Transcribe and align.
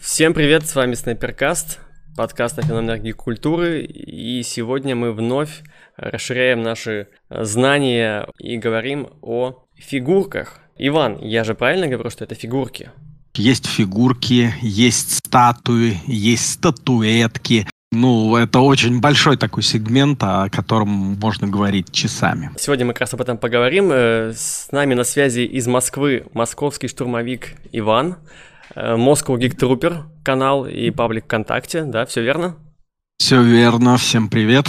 Всем 0.00 0.34
привет, 0.34 0.66
с 0.66 0.74
вами 0.74 0.94
Снайперкаст, 0.94 1.78
подкаст 2.16 2.58
о 2.58 2.62
феноменах 2.62 3.00
гик-культуры, 3.00 3.82
и 3.82 4.42
сегодня 4.42 4.96
мы 4.96 5.12
вновь 5.12 5.62
расширяем 5.96 6.62
наши 6.62 7.06
знания 7.30 8.26
и 8.40 8.56
говорим 8.56 9.10
о 9.22 9.62
фигурках. 9.76 10.58
Иван, 10.76 11.20
я 11.20 11.44
же 11.44 11.54
правильно 11.54 11.86
говорю, 11.86 12.10
что 12.10 12.24
это 12.24 12.34
фигурки? 12.34 12.90
Есть 13.36 13.66
фигурки, 13.66 14.52
есть 14.62 15.18
статуи, 15.18 16.00
есть 16.08 16.54
статуэтки, 16.54 17.68
ну, 17.92 18.34
это 18.34 18.58
очень 18.58 19.00
большой 19.00 19.36
такой 19.36 19.62
сегмент, 19.62 20.20
о 20.24 20.48
котором 20.50 20.88
можно 20.88 21.46
говорить 21.46 21.92
часами. 21.92 22.50
Сегодня 22.58 22.86
мы 22.86 22.92
как 22.92 23.02
раз 23.02 23.14
об 23.14 23.20
этом 23.20 23.38
поговорим. 23.38 23.90
Э, 23.92 24.32
с 24.34 24.72
нами 24.72 24.94
на 24.94 25.04
связи 25.04 25.42
из 25.42 25.68
Москвы 25.68 26.26
московский 26.32 26.88
штурмовик 26.88 27.50
Иван, 27.70 28.16
э, 28.16 28.53
Moscow 28.74 29.36
Geek 29.36 29.56
Trooper 29.56 30.02
канал 30.24 30.66
и 30.66 30.90
паблик 30.90 31.24
ВКонтакте, 31.24 31.84
да, 31.84 32.06
все 32.06 32.22
верно? 32.22 32.56
Все 33.18 33.42
верно, 33.42 33.96
всем 33.96 34.28
привет. 34.28 34.66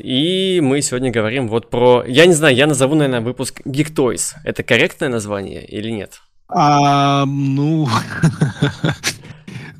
И 0.00 0.60
мы 0.62 0.82
сегодня 0.82 1.12
говорим 1.12 1.48
вот 1.48 1.70
про... 1.70 2.04
Я 2.06 2.26
не 2.26 2.32
знаю, 2.32 2.56
я 2.56 2.66
назову, 2.66 2.94
наверное, 2.94 3.20
выпуск 3.20 3.60
Geek 3.64 3.94
Toys. 3.94 4.34
Это 4.44 4.62
корректное 4.62 5.08
название 5.08 5.64
или 5.64 5.90
нет? 5.90 6.20
А, 6.48 7.24
ну, 7.26 7.88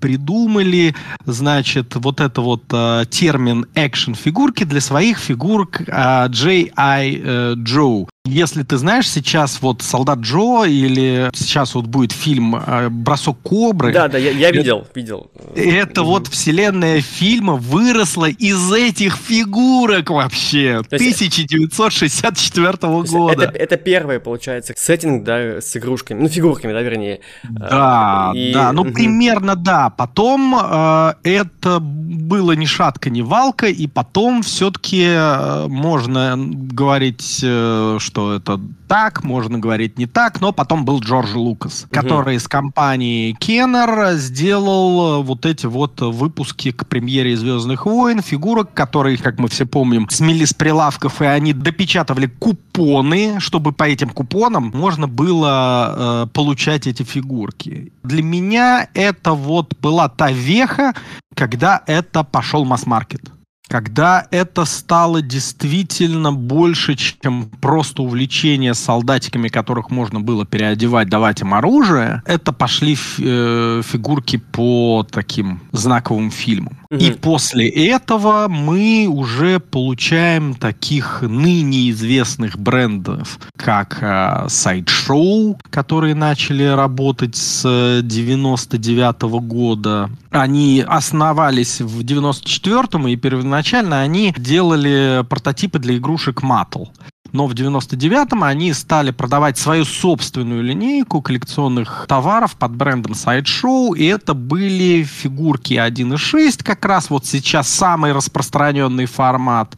придумали, 0.00 0.94
значит, 1.24 1.96
вот 1.96 2.20
это 2.20 2.42
вот 2.42 2.64
э, 2.72 3.04
термин 3.10 3.66
экшен-фигурки 3.74 4.64
для 4.64 4.80
своих 4.80 5.18
фигурок 5.18 5.80
э, 5.80 6.28
J.I. 6.30 7.22
Э, 7.24 7.54
Joe. 7.56 8.06
Если 8.26 8.64
ты 8.64 8.76
знаешь 8.76 9.08
сейчас 9.08 9.62
вот 9.62 9.82
«Солдат 9.82 10.18
Джо» 10.18 10.64
или 10.64 11.30
сейчас 11.32 11.76
вот 11.76 11.86
будет 11.86 12.10
фильм 12.10 12.56
э, 12.56 12.88
«Бросок 12.88 13.38
кобры». 13.42 13.92
Да, 13.92 14.08
да, 14.08 14.18
я, 14.18 14.30
я 14.30 14.50
видел, 14.50 14.78
это, 14.78 14.88
видел. 14.94 15.30
Это 15.54 16.02
вот 16.02 16.26
вселенная 16.26 16.65
фильма 17.00 17.54
выросла 17.54 18.26
из 18.26 18.72
этих 18.72 19.16
фигурок 19.16 20.10
вообще. 20.10 20.82
То 20.88 20.96
1964 20.96 22.72
года. 23.10 23.44
Это, 23.44 23.58
это 23.58 23.76
первый, 23.76 24.20
получается, 24.20 24.74
сеттинг, 24.76 25.24
да, 25.24 25.60
с 25.60 25.76
игрушками, 25.76 26.22
ну, 26.22 26.28
фигурками, 26.28 26.72
да, 26.72 26.82
вернее. 26.82 27.20
Да, 27.44 28.32
И... 28.34 28.52
да, 28.52 28.72
ну, 28.72 28.84
примерно 28.84 29.56
да. 29.56 29.90
Потом 29.90 30.54
э, 30.58 31.14
это 31.24 31.78
было 31.80 32.52
ни 32.52 32.64
шатка, 32.64 33.10
ни 33.10 33.22
валка, 33.22 33.66
и 33.66 33.86
потом 33.86 34.42
все-таки 34.42 35.04
э, 35.06 35.66
можно 35.68 36.36
говорить, 36.36 37.40
э, 37.42 37.98
что 38.00 38.34
это 38.34 38.60
так, 38.86 39.24
можно 39.24 39.58
говорить 39.58 39.98
не 39.98 40.06
так, 40.06 40.40
но 40.40 40.52
потом 40.52 40.84
был 40.84 41.00
Джордж 41.00 41.34
Лукас, 41.34 41.84
угу. 41.84 41.90
который 41.90 42.36
из 42.36 42.48
компании 42.48 43.32
Кеннер 43.32 44.14
сделал 44.14 45.22
вот 45.22 45.46
эти 45.46 45.66
вот 45.66 46.00
выпуски 46.00 46.72
к 46.72 46.86
премьере 46.86 47.36
«Звездных 47.36 47.86
войн», 47.86 48.22
фигурок, 48.22 48.72
которые, 48.72 49.16
как 49.18 49.38
мы 49.38 49.48
все 49.48 49.66
помним, 49.66 50.08
смели 50.10 50.44
с 50.44 50.54
прилавков, 50.54 51.22
и 51.22 51.26
они 51.26 51.52
допечатывали 51.52 52.26
купоны, 52.26 53.40
чтобы 53.40 53.72
по 53.72 53.84
этим 53.84 54.10
купонам 54.10 54.70
можно 54.74 55.08
было 55.08 56.24
э, 56.24 56.26
получать 56.32 56.86
эти 56.86 57.02
фигурки. 57.02 57.92
Для 58.02 58.22
меня 58.22 58.88
это 58.94 59.32
вот 59.32 59.74
была 59.80 60.08
та 60.08 60.30
веха, 60.30 60.94
когда 61.34 61.82
это 61.86 62.24
пошел 62.24 62.64
масс-маркет 62.64 63.35
когда 63.68 64.26
это 64.30 64.64
стало 64.64 65.22
действительно 65.22 66.32
больше, 66.32 66.94
чем 66.94 67.50
просто 67.60 68.02
увлечение 68.02 68.74
солдатиками, 68.74 69.48
которых 69.48 69.90
можно 69.90 70.20
было 70.20 70.46
переодевать, 70.46 71.08
давать 71.08 71.40
им 71.40 71.54
оружие, 71.54 72.22
это 72.26 72.52
пошли 72.52 72.96
э, 73.18 73.82
фигурки 73.84 74.36
по 74.36 75.06
таким 75.10 75.60
знаковым 75.72 76.30
фильмам. 76.30 76.78
И 76.90 77.10
после 77.10 77.68
этого 77.68 78.48
мы 78.48 79.08
уже 79.10 79.60
получаем 79.60 80.54
таких 80.54 81.22
ныне 81.22 81.90
известных 81.90 82.58
брендов, 82.58 83.38
как 83.56 83.98
э, 84.02 84.46
Sideshow, 84.46 85.58
которые 85.70 86.14
начали 86.14 86.64
работать 86.64 87.36
с 87.36 88.00
99 88.02 89.16
-го 89.22 89.40
года. 89.40 90.10
Они 90.30 90.84
основались 90.86 91.80
в 91.80 92.02
94-м, 92.02 93.08
и 93.08 93.16
первоначально 93.16 94.00
они 94.00 94.34
делали 94.36 95.24
прототипы 95.28 95.78
для 95.78 95.96
игрушек 95.96 96.42
Mattel 96.42 96.88
но 97.32 97.46
в 97.46 97.54
99-м 97.54 98.42
они 98.44 98.72
стали 98.72 99.10
продавать 99.10 99.58
свою 99.58 99.84
собственную 99.84 100.62
линейку 100.62 101.22
коллекционных 101.22 102.06
товаров 102.08 102.56
под 102.56 102.72
брендом 102.72 103.12
Sideshow, 103.12 103.96
и 103.96 104.04
это 104.04 104.34
были 104.34 105.02
фигурки 105.02 105.74
1.6, 105.74 106.62
как 106.62 106.84
раз 106.84 107.10
вот 107.10 107.26
сейчас 107.26 107.68
самый 107.68 108.12
распространенный 108.12 109.06
формат, 109.06 109.76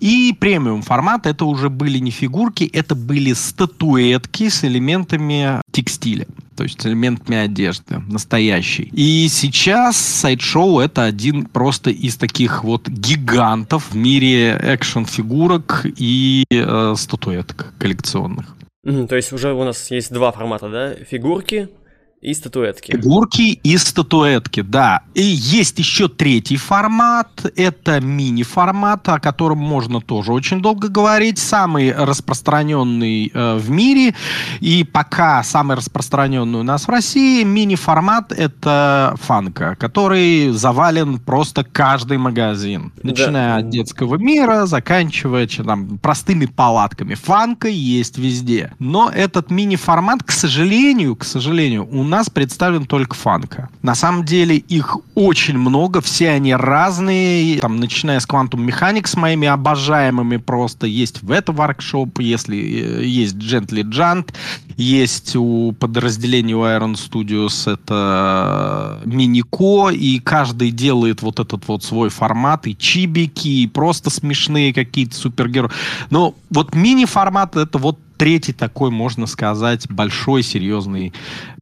и 0.00 0.36
премиум 0.38 0.82
формат, 0.82 1.26
это 1.26 1.44
уже 1.44 1.70
были 1.70 1.98
не 1.98 2.10
фигурки, 2.10 2.64
это 2.64 2.94
были 2.94 3.32
статуэтки 3.32 4.48
с 4.48 4.64
элементами 4.64 5.60
текстиля 5.70 6.26
то 6.62 6.66
есть 6.66 6.86
элементами 6.86 7.38
одежды, 7.38 7.98
настоящий. 7.98 8.88
И 8.92 9.26
сейчас 9.28 9.96
сайт-шоу 9.96 10.78
это 10.78 11.02
один 11.02 11.46
просто 11.46 11.90
из 11.90 12.16
таких 12.16 12.62
вот 12.62 12.86
гигантов 12.88 13.90
в 13.90 13.96
мире 13.96 14.52
экшн-фигурок 14.62 15.84
и 15.84 16.44
э, 16.52 16.94
статуэток 16.96 17.74
коллекционных. 17.80 18.54
Mm, 18.86 19.08
то 19.08 19.16
есть 19.16 19.32
уже 19.32 19.52
у 19.52 19.64
нас 19.64 19.90
есть 19.90 20.12
два 20.12 20.30
формата, 20.30 20.68
да? 20.68 20.94
Фигурки 20.94 21.68
и 22.22 22.34
статуэтки. 22.34 22.92
Фигурки 22.92 23.58
и 23.64 23.76
статуэтки, 23.76 24.60
да. 24.60 25.02
И 25.14 25.22
есть 25.22 25.80
еще 25.80 26.08
третий 26.08 26.56
формат. 26.56 27.44
Это 27.56 28.00
мини-формат, 28.00 29.08
о 29.08 29.18
котором 29.18 29.58
можно 29.58 30.00
тоже 30.00 30.32
очень 30.32 30.62
долго 30.62 30.88
говорить. 30.88 31.38
Самый 31.38 31.92
распространенный 31.92 33.30
э, 33.34 33.56
в 33.56 33.68
мире. 33.70 34.14
И 34.60 34.84
пока 34.84 35.42
самый 35.42 35.76
распространенный 35.76 36.60
у 36.60 36.62
нас 36.62 36.86
в 36.86 36.90
России 36.90 37.42
мини-формат 37.42 38.30
это 38.30 39.16
фанка, 39.20 39.74
который 39.74 40.50
завален 40.50 41.18
просто 41.18 41.64
каждый 41.64 42.18
магазин. 42.18 42.92
Начиная 43.02 43.54
да. 43.54 43.56
от 43.56 43.70
детского 43.70 44.14
мира, 44.14 44.66
заканчивая 44.66 45.48
там, 45.48 45.98
простыми 45.98 46.46
палатками. 46.46 47.14
Фанка 47.14 47.66
есть 47.66 48.16
везде. 48.16 48.74
Но 48.78 49.10
этот 49.12 49.50
мини-формат, 49.50 50.22
к 50.22 50.30
сожалению, 50.30 51.16
к 51.16 51.24
сожалению, 51.24 51.88
у 51.90 52.11
нас 52.12 52.28
представлен 52.28 52.84
только 52.84 53.14
фанка. 53.14 53.70
На 53.80 53.94
самом 53.94 54.24
деле 54.24 54.56
их 54.56 54.98
очень 55.14 55.56
много, 55.56 56.02
все 56.02 56.28
они 56.30 56.54
разные, 56.54 57.58
там, 57.58 57.76
начиная 57.76 58.20
с 58.20 58.26
Quantum 58.28 58.66
Mechanics, 58.66 59.18
моими 59.18 59.48
обожаемыми 59.48 60.36
просто, 60.36 60.86
есть 60.86 61.22
в 61.22 61.30
это 61.30 61.52
воркшоп, 61.52 62.20
если 62.20 62.56
э, 62.58 63.04
есть 63.04 63.36
Gently 63.36 63.82
Jant, 63.82 64.28
есть 64.76 65.34
у 65.36 65.72
подразделения 65.72 66.54
у 66.54 66.64
Iron 66.64 66.94
Studios 66.94 67.70
это 67.70 69.00
Минико, 69.06 69.90
и 69.90 70.18
каждый 70.18 70.70
делает 70.70 71.22
вот 71.22 71.40
этот 71.40 71.66
вот 71.66 71.82
свой 71.82 72.10
формат, 72.10 72.66
и 72.66 72.76
чибики, 72.76 73.62
и 73.62 73.66
просто 73.66 74.10
смешные 74.10 74.74
какие-то 74.74 75.14
супергерои. 75.14 75.70
Но 76.10 76.34
вот 76.50 76.74
мини-формат 76.74 77.56
это 77.56 77.78
вот 77.78 77.98
третий 78.22 78.52
такой, 78.52 78.92
можно 78.92 79.26
сказать, 79.26 79.90
большой, 79.90 80.44
серьезный 80.44 81.12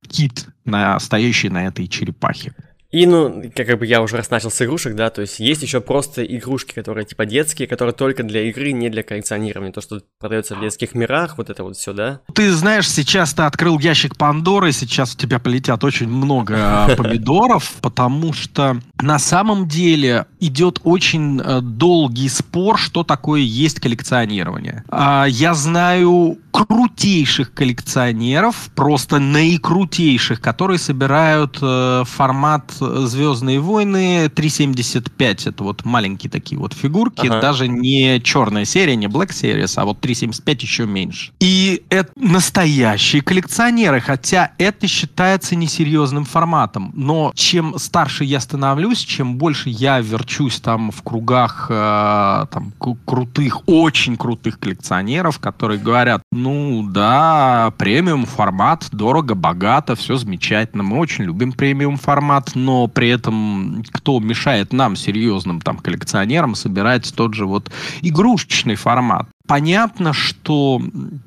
кит, 0.06 0.46
на, 0.66 1.00
стоящий 1.00 1.48
на 1.48 1.66
этой 1.66 1.88
черепахе. 1.88 2.52
И, 2.90 3.06
ну, 3.06 3.44
как 3.54 3.78
бы 3.78 3.86
я 3.86 4.02
уже 4.02 4.16
раз 4.16 4.30
начал 4.30 4.50
с 4.50 4.60
игрушек, 4.62 4.96
да, 4.96 5.10
то 5.10 5.20
есть 5.20 5.38
есть 5.38 5.62
еще 5.62 5.80
просто 5.80 6.24
игрушки, 6.24 6.74
которые 6.74 7.04
типа 7.04 7.24
детские, 7.24 7.68
которые 7.68 7.94
только 7.94 8.24
для 8.24 8.48
игры, 8.48 8.72
не 8.72 8.88
для 8.90 9.04
коллекционирования. 9.04 9.72
То, 9.72 9.80
что 9.80 10.00
продается 10.18 10.56
в 10.56 10.60
детских 10.60 10.94
мирах, 10.94 11.38
вот 11.38 11.50
это 11.50 11.62
вот 11.62 11.76
все, 11.76 11.92
да? 11.92 12.20
Ты 12.34 12.50
знаешь, 12.52 12.90
сейчас 12.90 13.32
ты 13.32 13.42
открыл 13.42 13.78
ящик 13.78 14.16
Пандоры, 14.16 14.72
сейчас 14.72 15.14
у 15.14 15.18
тебя 15.18 15.38
полетят 15.38 15.84
очень 15.84 16.08
много 16.08 16.54
а, 16.56 16.88
помидоров, 16.96 17.74
потому 17.80 18.32
что 18.32 18.80
на 19.00 19.18
самом 19.20 19.68
деле 19.68 20.26
идет 20.40 20.80
очень 20.82 21.40
э, 21.40 21.60
долгий 21.60 22.28
спор, 22.28 22.78
что 22.78 23.04
такое 23.04 23.40
есть 23.40 23.78
коллекционирование. 23.78 24.84
А, 24.88 25.26
я 25.28 25.54
знаю 25.54 26.38
крутейших 26.50 27.54
коллекционеров, 27.54 28.70
просто 28.74 29.20
наикрутейших, 29.20 30.40
которые 30.40 30.78
собирают 30.78 31.58
э, 31.62 32.02
формат 32.06 32.72
Звездные 32.80 33.60
войны 33.60 34.28
375. 34.28 35.46
Это 35.46 35.64
вот 35.64 35.84
маленькие 35.84 36.30
такие 36.30 36.58
вот 36.58 36.72
фигурки. 36.72 37.26
Ага. 37.26 37.40
Даже 37.40 37.68
не 37.68 38.20
черная 38.20 38.64
серия, 38.64 38.96
не 38.96 39.06
Black 39.06 39.30
Series, 39.30 39.72
а 39.76 39.84
вот 39.84 40.00
375 40.00 40.62
еще 40.62 40.86
меньше. 40.86 41.32
И 41.40 41.82
это 41.90 42.10
настоящие 42.16 43.22
коллекционеры, 43.22 44.00
хотя 44.00 44.52
это 44.58 44.86
считается 44.86 45.56
несерьезным 45.56 46.24
форматом. 46.24 46.92
Но 46.94 47.32
чем 47.34 47.78
старше 47.78 48.24
я 48.24 48.40
становлюсь, 48.40 49.00
чем 49.00 49.36
больше 49.36 49.70
я 49.70 50.00
верчусь 50.00 50.60
там 50.60 50.90
в 50.90 51.02
кругах 51.02 51.66
э, 51.70 52.46
там, 52.50 52.72
крутых, 53.04 53.68
очень 53.68 54.16
крутых 54.16 54.58
коллекционеров, 54.58 55.38
которые 55.38 55.80
говорят, 55.80 56.22
ну 56.32 56.86
да, 56.88 57.72
премиум 57.78 58.26
формат, 58.26 58.88
дорого, 58.92 59.34
богато, 59.34 59.94
все 59.96 60.16
замечательно. 60.16 60.82
Мы 60.82 60.98
очень 60.98 61.24
любим 61.24 61.52
премиум 61.52 61.96
формат, 61.96 62.52
но 62.54 62.69
но 62.70 62.86
при 62.86 63.08
этом 63.08 63.82
кто 63.90 64.20
мешает 64.20 64.72
нам, 64.72 64.94
серьезным 64.94 65.60
там 65.60 65.76
коллекционерам, 65.78 66.54
собирать 66.54 67.12
тот 67.16 67.34
же 67.34 67.44
вот 67.44 67.68
игрушечный 68.00 68.76
формат? 68.76 69.26
Понятно, 69.48 70.12
что 70.12 70.80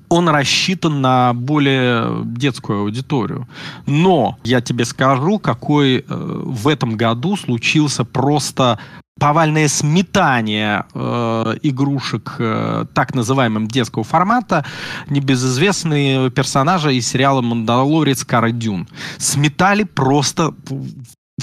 он 0.08 0.30
рассчитан 0.30 1.02
на 1.02 1.34
более 1.34 2.24
детскую 2.24 2.80
аудиторию. 2.84 3.46
Но 3.86 4.38
я 4.46 4.62
тебе 4.62 4.86
скажу, 4.86 5.38
какой 5.38 5.98
э, 5.98 6.04
в 6.08 6.70
этом 6.70 6.96
году 6.96 7.36
случился 7.36 8.06
просто 8.06 8.80
повальное 9.20 9.68
сметание 9.68 10.86
э, 10.94 11.56
игрушек 11.62 12.36
э, 12.40 12.86
так 12.94 13.16
называемым 13.16 13.68
детского 13.68 14.06
формата 14.06 14.66
небезызвестные 15.10 16.32
персонажи 16.32 16.96
из 16.96 17.08
сериала 17.08 17.42
«Мандалорец» 17.42 18.24
Кара 18.24 18.52
Дюн. 18.52 18.88
Сметали 19.18 19.84
просто 19.84 20.54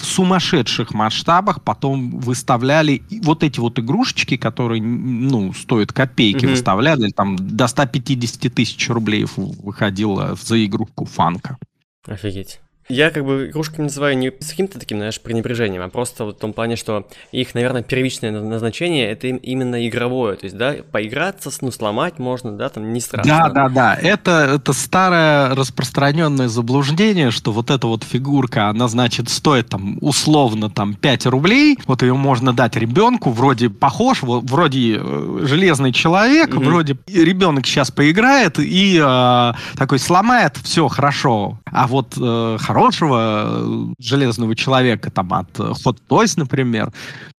в 0.01 0.05
сумасшедших 0.07 0.95
масштабах 0.95 1.63
потом 1.63 2.19
выставляли 2.19 3.03
вот 3.23 3.43
эти 3.43 3.61
вот 3.61 3.79
игрушечки, 3.79 4.37
которые, 4.37 4.83
ну, 4.83 5.53
стоят 5.53 5.93
копейки, 5.93 6.45
mm-hmm. 6.45 6.51
выставляли, 6.51 7.11
там 7.11 7.37
до 7.37 7.67
150 7.67 8.53
тысяч 8.53 8.89
рублей 8.89 9.27
выходило 9.37 10.35
за 10.41 10.65
игрушку 10.65 11.05
фанка. 11.05 11.59
Офигеть. 12.07 12.61
Я 12.91 13.11
как 13.11 13.25
бы 13.25 13.49
игрушками 13.49 13.85
называю 13.85 14.19
не 14.19 14.31
с 14.41 14.51
каким-то 14.51 14.79
таким, 14.79 14.99
знаешь, 14.99 15.21
пренебрежением, 15.21 15.83
а 15.83 15.89
просто 15.89 16.25
вот 16.25 16.37
в 16.37 16.41
том 16.41 16.53
плане, 16.53 16.77
что 16.77 17.07
их, 17.33 17.55
наверное, 17.55 17.83
первичное 17.83 18.33
назначение 18.33 19.11
это 19.11 19.29
именно 19.29 19.87
игровое. 19.89 20.37
То 20.37 20.45
есть, 20.45 20.57
да, 20.57 20.75
поиграться, 20.91 21.51
ну, 21.61 21.71
сломать 21.71 22.19
можно, 22.19 22.53
да, 22.53 22.69
там 22.69 22.93
не 22.93 23.01
страшно. 23.01 23.31
Да, 23.31 23.49
да, 23.49 23.69
да. 23.69 23.95
Это, 23.95 24.57
это 24.57 24.73
старое 24.73 25.55
распространенное 25.55 26.49
заблуждение, 26.49 27.31
что 27.31 27.53
вот 27.53 27.71
эта 27.71 27.87
вот 27.87 28.05
фигурка, 28.05 28.69
она, 28.69 28.89
значит, 28.89 29.29
стоит 29.29 29.69
там 29.69 29.99
условно 30.01 30.71
там 30.71 30.95
5 30.95 31.27
рублей. 31.27 31.79
Вот 31.87 32.03
ее 32.03 32.15
можно 32.15 32.53
дать 32.53 32.77
ребенку, 32.77 33.31
вроде 33.31 33.71
похож, 33.71 34.23
вот, 34.23 34.51
вроде 34.51 34.99
э, 35.01 35.39
железный 35.43 35.93
человек, 35.93 36.51
mm-hmm. 36.51 36.65
вроде 36.65 36.97
ребенок 37.07 37.67
сейчас 37.67 37.91
поиграет 37.91 38.59
и 38.59 39.01
э, 39.03 39.53
такой 39.77 39.99
сломает, 39.99 40.57
все 40.63 40.89
хорошо. 40.89 41.59
А 41.71 41.87
вот 41.87 42.15
э, 42.21 42.57
хорошего 42.81 43.45
э, 43.47 43.95
железного 43.99 44.57
человека, 44.57 45.11
там, 45.11 45.33
от 45.35 45.51
Hot 45.59 45.99
Toys, 46.09 46.33
например, 46.37 46.91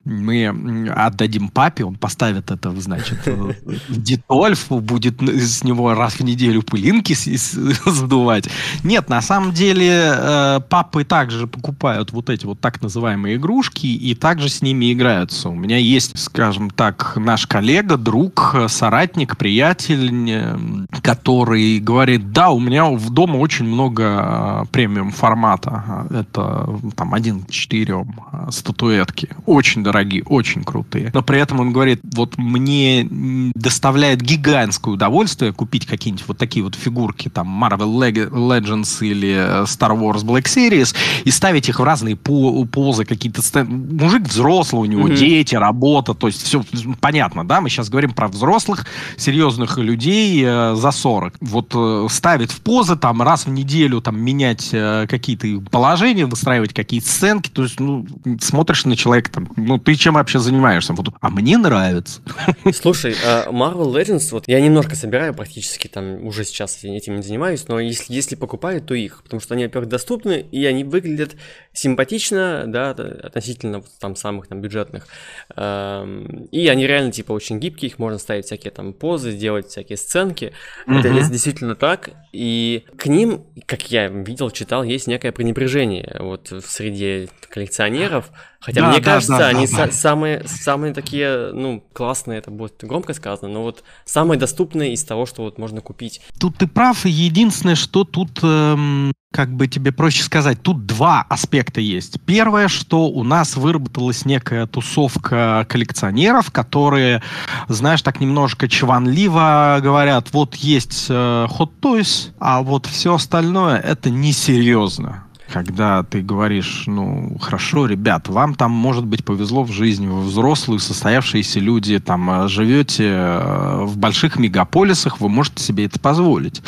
мы 0.04 0.90
отдадим 0.90 1.50
папе, 1.50 1.86
он 1.86 1.96
поставит 1.96 2.50
это, 2.50 2.72
значит, 2.82 3.20
в 3.26 4.02
Детольф, 4.02 4.68
будет 4.70 5.22
с 5.22 5.64
него 5.64 5.94
раз 5.94 6.16
в 6.16 6.22
неделю 6.22 6.64
пылинки 6.64 7.14
сдувать. 7.86 8.50
Нет, 8.84 9.10
на 9.10 9.22
самом 9.22 9.52
деле 9.52 10.14
э, 10.16 10.60
папы 10.70 11.04
также 11.04 11.46
покупают 11.46 12.12
вот 12.12 12.30
эти 12.30 12.46
вот 12.46 12.60
так 12.60 12.82
называемые 12.82 13.36
игрушки 13.36 13.86
и 13.86 14.16
также 14.16 14.50
с 14.50 14.62
ними 14.62 14.92
играются. 14.92 15.50
У 15.50 15.56
меня 15.56 15.78
есть, 15.78 16.18
скажем 16.18 16.72
так, 16.72 17.14
наш 17.16 17.46
коллега, 17.46 17.98
друг, 17.98 18.56
соратник, 18.68 19.38
приятель, 19.38 20.88
который 21.02 21.80
говорит, 21.80 22.32
да, 22.32 22.50
у 22.50 22.60
меня 22.60 22.86
в 22.86 23.10
дома 23.12 23.38
очень 23.38 23.66
много 23.66 24.64
э, 24.64 24.66
премиум 24.72 25.12
формата. 25.12 26.08
Это 26.10 26.80
там 26.96 27.14
1.4 27.14 28.52
статуэтки. 28.52 29.30
Очень 29.46 29.84
дорогие, 29.92 30.24
очень 30.24 30.64
крутые. 30.64 31.12
Но 31.14 31.22
при 31.22 31.40
этом 31.40 31.60
он 31.60 31.74
говорит, 31.74 32.00
вот 32.04 32.38
мне 32.38 33.08
доставляет 33.54 34.22
гигантское 34.22 34.94
удовольствие 34.94 35.52
купить 35.52 35.86
какие-нибудь 35.86 36.28
вот 36.28 36.38
такие 36.38 36.64
вот 36.64 36.76
фигурки, 36.76 37.30
там, 37.30 37.64
Marvel 37.64 37.92
Legends 38.30 39.06
или 39.06 39.30
э, 39.30 39.64
Star 39.64 39.98
Wars 39.98 40.24
Black 40.24 40.44
Series, 40.44 40.96
и 41.26 41.32
ставить 41.32 41.68
их 41.68 41.80
в 41.80 41.84
разные 41.84 42.16
позы, 42.16 43.06
какие-то. 43.06 43.42
Мужик 43.66 44.24
взрослый, 44.24 44.82
у 44.82 44.86
него 44.86 45.08
mm-hmm. 45.08 45.18
дети, 45.18 45.56
работа, 45.56 46.14
то 46.14 46.28
есть 46.28 46.44
все 46.44 46.64
понятно, 47.02 47.46
да? 47.46 47.60
Мы 47.62 47.70
сейчас 47.70 47.90
говорим 47.90 48.12
про 48.12 48.28
взрослых, 48.28 48.86
серьезных 49.18 49.78
людей 49.78 50.42
э, 50.46 50.76
за 50.76 50.92
40. 50.92 51.36
Вот 51.42 51.72
э, 51.76 52.08
ставит 52.10 52.52
в 52.52 52.62
позы, 52.62 52.96
там, 52.96 53.22
раз 53.22 53.46
в 53.46 53.50
неделю 53.50 54.02
там 54.02 54.20
менять 54.20 54.70
э, 54.72 55.06
какие-то 55.10 55.48
положения, 55.70 56.26
выстраивать 56.26 56.74
какие-то 56.74 57.08
сценки, 57.08 57.50
то 57.50 57.64
есть, 57.64 57.80
ну, 57.80 58.06
смотришь 58.40 58.86
на 58.86 58.96
человека, 58.96 59.32
там, 59.32 59.48
ну, 59.56 59.81
ты 59.84 59.96
чем 59.96 60.16
вообще 60.16 60.40
занимаешься? 60.40 60.94
Вот, 60.94 61.08
а 61.20 61.30
мне 61.30 61.58
нравится. 61.58 62.22
Слушай, 62.74 63.16
а 63.26 63.50
Marvel 63.50 63.94
Legends, 63.94 64.28
вот 64.32 64.48
я 64.48 64.62
немножко 64.62 64.96
собираю 64.96 65.34
практически, 65.34 65.88
там 65.88 66.26
уже 66.26 66.44
сейчас 66.44 66.84
этим 66.84 67.18
не 67.18 67.22
занимаюсь, 67.22 67.68
но 67.68 67.80
если, 67.80 68.14
если 68.14 68.36
покупаю, 68.36 68.82
то 68.82 68.94
их, 68.94 69.24
потому 69.24 69.40
что 69.40 69.54
они, 69.54 69.66
во-первых, 69.66 69.90
доступны, 69.90 70.46
и 70.52 70.66
они 70.66 70.84
выглядят 70.84 71.36
симпатично, 71.74 72.66
да, 72.68 72.92
относительно 72.92 73.80
вот, 73.80 73.90
там 74.00 74.16
самых 74.16 74.48
там 74.48 74.62
бюджетных. 74.62 75.08
И 75.56 76.68
они 76.68 76.88
реально, 76.88 77.12
типа, 77.12 77.32
очень 77.32 77.60
гибкие, 77.60 77.92
их 77.92 78.00
можно 78.00 78.20
ставить 78.20 78.46
всякие 78.46 78.72
там 78.72 78.94
позы, 78.94 79.34
делать 79.34 79.68
всякие 79.68 79.98
сценки. 79.98 80.54
Mm-hmm. 80.88 81.00
Это 81.00 81.30
действительно 81.30 81.76
так, 81.76 82.12
и 82.32 82.86
к 82.98 83.08
ним, 83.08 83.46
как 83.66 83.92
я 83.92 84.08
видел, 84.08 84.50
читал, 84.52 84.84
есть 84.84 85.08
некое 85.08 85.32
пренебрежение 85.32 86.18
вот 86.20 86.52
в 86.52 86.62
среде 86.62 87.30
коллекционеров, 87.50 88.32
Хотя 88.62 88.82
да, 88.82 88.90
мне 88.90 89.00
да, 89.00 89.04
кажется, 89.04 89.38
да, 89.38 89.48
они 89.48 89.66
да, 89.66 89.88
да. 89.88 89.92
самые, 89.92 90.48
самые 90.48 90.94
такие, 90.94 91.52
ну, 91.52 91.84
классные, 91.94 92.38
это 92.38 92.52
будет 92.52 92.76
громко 92.84 93.14
сказано, 93.16 93.52
но 93.52 93.64
вот 93.64 93.84
самые 94.06 94.38
доступные 94.38 94.94
из 94.94 95.04
того, 95.04 95.26
что 95.26 95.42
вот 95.42 95.58
можно 95.58 95.82
купить. 95.82 96.22
Тут 96.40 96.58
ты 96.58 96.68
прав, 96.68 97.06
единственное, 97.06 97.74
что 97.74 98.04
тут 98.04 98.40
эм, 98.44 99.14
как 99.32 99.54
бы 99.54 99.68
тебе 99.68 99.92
проще 99.92 100.24
сказать, 100.24 100.62
тут 100.62 100.86
два 100.86 101.26
аспекта 101.30 101.80
есть. 101.80 102.20
Первое, 102.26 102.68
что 102.68 103.08
у 103.08 103.24
нас 103.24 103.56
выработалась 103.56 104.26
некая 104.26 104.68
тусовка 104.68 105.66
коллекционеров, 105.70 106.52
которые, 106.52 107.24
знаешь, 107.70 108.02
так 108.02 108.20
немножко 108.20 108.68
чванливо 108.68 109.80
говорят, 109.82 110.34
вот 110.34 110.56
есть 110.56 111.08
э, 111.10 111.14
Hot 111.14 111.72
Toys, 111.82 112.32
а 112.40 112.62
вот 112.62 112.86
все 112.86 113.16
остальное 113.16 113.78
это 113.78 114.10
несерьезно 114.10 115.24
когда 115.52 116.04
ты 116.04 116.22
говоришь, 116.22 116.84
ну, 116.88 117.38
хорошо, 117.40 117.86
ребят, 117.86 118.30
вам 118.30 118.56
там, 118.56 118.72
может 118.72 119.06
быть, 119.06 119.24
повезло 119.26 119.64
в 119.64 119.72
жизни, 119.72 120.08
вы 120.08 120.22
взрослые, 120.22 120.80
состоявшиеся 120.80 121.60
люди, 121.60 122.00
там, 122.00 122.30
э, 122.30 122.48
живете 122.48 123.10
э, 123.10 123.84
в 123.84 123.98
больших 123.98 124.40
мегаполисах, 124.40 125.20
вы 125.20 125.30
можете 125.30 125.62
себе 125.62 125.86
это 125.86 126.00
позволить. 126.00 126.62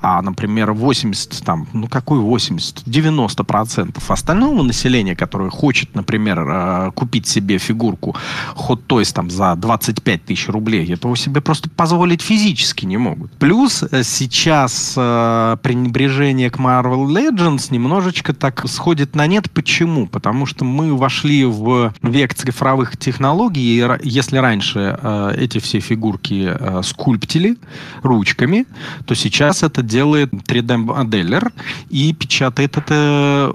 А, 0.00 0.22
например, 0.22 0.72
80, 0.72 1.44
там, 1.44 1.68
ну, 1.72 1.86
какой 1.86 2.18
80? 2.18 2.82
90 2.86 3.44
процентов 3.44 4.10
остального 4.10 4.62
населения, 4.62 5.14
которое 5.14 5.50
хочет, 5.50 5.94
например, 5.94 6.40
э, 6.40 6.90
купить 6.94 7.26
себе 7.26 7.58
фигурку 7.58 8.16
Hot 8.56 8.80
Toys 8.88 9.12
там 9.12 9.30
за 9.30 9.54
25 9.54 10.24
тысяч 10.24 10.48
рублей, 10.48 10.92
этого 10.92 11.16
себе 11.16 11.40
просто 11.40 11.68
позволить 11.68 12.22
физически 12.22 12.86
не 12.86 12.96
могут. 12.96 13.32
Плюс 13.32 13.84
сейчас 14.02 14.94
пренебрежение 14.94 16.50
к 16.50 16.58
Marvel 16.58 17.06
Legends 17.06 17.66
немножечко 17.70 18.29
немножко 18.30 18.32
так 18.32 18.68
сходит 18.68 19.16
на 19.16 19.26
нет. 19.26 19.50
Почему? 19.50 20.06
Потому 20.06 20.46
что 20.46 20.64
мы 20.64 20.96
вошли 20.96 21.44
в 21.44 21.92
век 22.02 22.34
цифровых 22.34 22.96
технологий. 22.96 23.60
И 23.60 24.08
если 24.08 24.38
раньше 24.38 24.98
э, 25.02 25.34
эти 25.38 25.58
все 25.58 25.80
фигурки 25.80 26.50
э, 26.50 26.82
скульптили 26.82 27.56
ручками, 28.02 28.66
то 29.06 29.14
сейчас 29.14 29.62
это 29.62 29.82
делает 29.82 30.32
3D-моделлер 30.32 31.52
и 31.90 32.12
печатает 32.12 32.76
это 32.76 33.52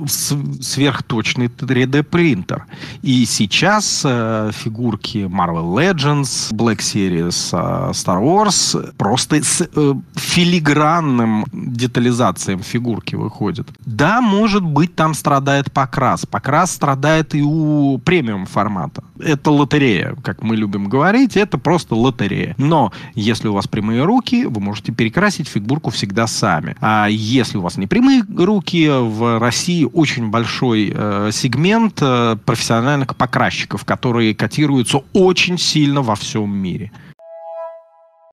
сверхточный 0.62 1.48
3D-принтер. 1.48 2.64
И 3.04 3.26
сейчас 3.26 4.04
э, 4.06 4.52
фигурки 4.54 5.28
Marvel 5.28 5.74
Legends, 5.76 6.52
Black 6.52 6.80
Series, 6.80 7.50
э, 7.54 7.92
Star 7.92 8.22
Wars 8.22 8.94
просто 8.98 9.36
с 9.36 9.62
э, 9.62 9.94
филигранным 10.16 11.46
детализацией 11.54 12.58
фигурки 12.64 13.16
выходят. 13.16 13.68
Да, 13.86 14.22
может 14.22 14.65
быть, 14.66 14.96
там 14.96 15.14
страдает 15.14 15.72
покрас. 15.72 16.26
Покрас 16.26 16.72
страдает 16.72 17.36
и 17.36 17.42
у 17.42 17.98
премиум 18.00 18.46
формата. 18.46 19.04
Это 19.20 19.52
лотерея, 19.52 20.16
как 20.24 20.44
мы 20.44 20.56
любим 20.56 20.90
говорить, 20.90 21.38
это 21.38 21.58
просто 21.58 21.96
лотерея. 21.96 22.56
Но 22.58 22.92
если 23.14 23.48
у 23.48 23.54
вас 23.54 23.68
прямые 23.68 24.04
руки, 24.04 24.46
вы 24.46 24.62
можете 24.62 24.92
перекрасить 24.92 25.48
фигурку 25.48 25.90
всегда 25.90 26.28
сами. 26.28 26.76
А 26.82 27.08
если 27.08 27.58
у 27.58 27.62
вас 27.62 27.78
не 27.78 27.88
прямые 27.88 28.24
руки, 28.38 28.90
в 28.90 29.40
России 29.40 29.88
очень 29.92 30.30
большой 30.30 30.94
э, 30.94 31.30
сегмент 31.32 32.00
э, 32.02 32.38
профессиональных 32.46 33.16
покрасчиков, 33.16 33.86
которые 33.86 34.36
котируются 34.36 35.02
очень 35.14 35.58
сильно 35.58 36.02
во 36.02 36.16
всем 36.16 36.56
мире. 36.56 36.92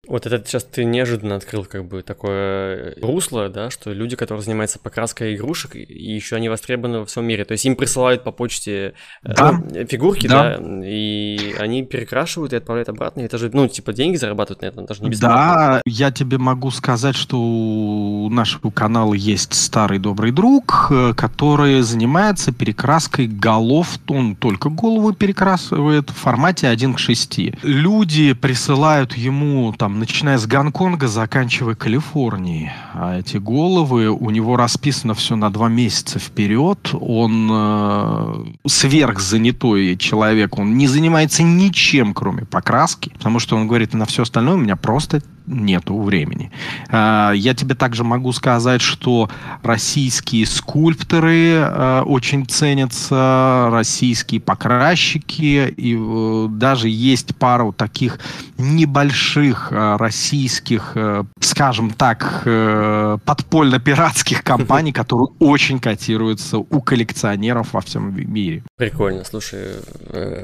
Вот 0.09 0.27
это 0.27 0.45
сейчас 0.45 0.65
ты 0.65 0.85
неожиданно 0.85 1.37
открыл 1.37 1.65
как 1.65 1.85
бы 1.85 2.03
такое 2.03 2.97
русло, 3.01 3.49
да, 3.49 3.71
что 3.71 3.93
люди, 3.93 4.17
которые 4.17 4.43
занимаются 4.43 4.81
покраской 4.81 5.37
игрушек, 5.37 5.77
и 5.77 5.81
еще 5.81 6.35
они 6.35 6.49
востребованы 6.49 6.99
во 6.99 7.07
всем 7.07 7.25
мире. 7.25 7.45
То 7.45 7.53
есть 7.53 7.65
им 7.67 7.77
присылают 7.77 8.25
по 8.25 8.33
почте 8.33 8.95
э, 9.23 9.33
да. 9.33 9.53
ну, 9.53 9.87
фигурки, 9.87 10.27
да. 10.27 10.59
да, 10.59 10.85
и 10.85 11.55
они 11.57 11.85
перекрашивают 11.85 12.53
и 12.53 12.57
отправляют 12.57 12.89
обратно. 12.89 13.21
И 13.21 13.25
это 13.27 13.39
же, 13.39 13.49
ну, 13.53 13.69
типа 13.69 13.93
деньги 13.93 14.17
зарабатывают 14.17 14.63
на 14.63 14.67
этом, 14.67 14.87
даже 14.87 15.05
не 15.05 15.11
бесплатно. 15.11 15.55
Да, 15.77 15.83
я 15.87 16.11
тебе 16.11 16.37
могу 16.37 16.73
сказать, 16.73 17.15
что 17.15 17.39
у 17.41 18.29
нашего 18.29 18.73
канала 18.73 19.15
есть 19.15 19.55
старый 19.55 20.01
добрый 20.01 20.33
друг, 20.33 20.89
э, 20.91 21.15
который 21.17 21.81
занимается 21.83 22.51
перекраской 22.51 23.29
голов, 23.29 24.01
он 24.09 24.35
только 24.35 24.69
голову 24.69 25.13
перекрасывает 25.13 26.11
в 26.11 26.15
формате 26.15 26.67
1 26.67 26.95
к 26.95 26.99
6. 26.99 27.63
Люди 27.63 28.33
присылают 28.33 29.17
ему 29.17 29.73
там, 29.79 29.92
начиная 29.99 30.39
с 30.39 30.47
Гонконга, 30.47 31.09
заканчивая 31.09 31.75
Калифорнией. 31.75 32.71
А 32.95 33.19
эти 33.19 33.37
головы, 33.37 34.09
у 34.09 34.31
него 34.31 34.57
расписано 34.57 35.15
все 35.15 35.37
на 35.37 35.51
два 35.51 35.69
месяца 35.69 36.19
вперед. 36.19 36.91
Он 36.93 37.49
э, 37.53 38.45
сверхзанятой 38.67 39.97
человек, 39.97 40.59
он 40.59 40.77
не 40.77 40.87
занимается 40.87 41.43
ничем, 41.43 42.15
кроме 42.15 42.45
покраски, 42.45 43.11
потому 43.11 43.39
что 43.39 43.57
он 43.57 43.67
говорит, 43.67 43.95
на 43.95 44.07
все 44.07 44.23
остальное 44.23 44.55
у 44.55 44.59
меня 44.59 44.77
просто 44.77 45.23
нету 45.47 46.01
времени. 46.01 46.51
А, 46.89 47.33
я 47.33 47.55
тебе 47.55 47.75
также 47.75 48.05
могу 48.05 48.33
сказать, 48.33 48.81
что 48.81 49.29
российские 49.63 50.47
скульпторы 50.47 51.55
э, 51.55 52.03
очень 52.03 52.47
ценятся, 52.47 53.69
российские 53.71 54.41
покрасчики, 54.41 55.69
и 55.77 55.97
э, 55.99 56.47
даже 56.51 56.89
есть 56.89 57.35
пару 57.37 57.73
таких 57.73 58.21
небольших 58.59 59.69
э, 59.73 59.97
российских, 59.97 60.97
скажем 61.41 61.91
так, 61.91 62.43
подпольно-пиратских 62.45 64.43
компаний, 64.45 64.93
которые 64.93 65.29
очень 65.39 65.79
котируются 65.81 66.59
у 66.59 66.81
коллекционеров 66.81 67.73
во 67.73 67.81
всем 67.81 68.15
мире. 68.15 68.63
Прикольно, 68.77 69.25
слушай, 69.25 69.77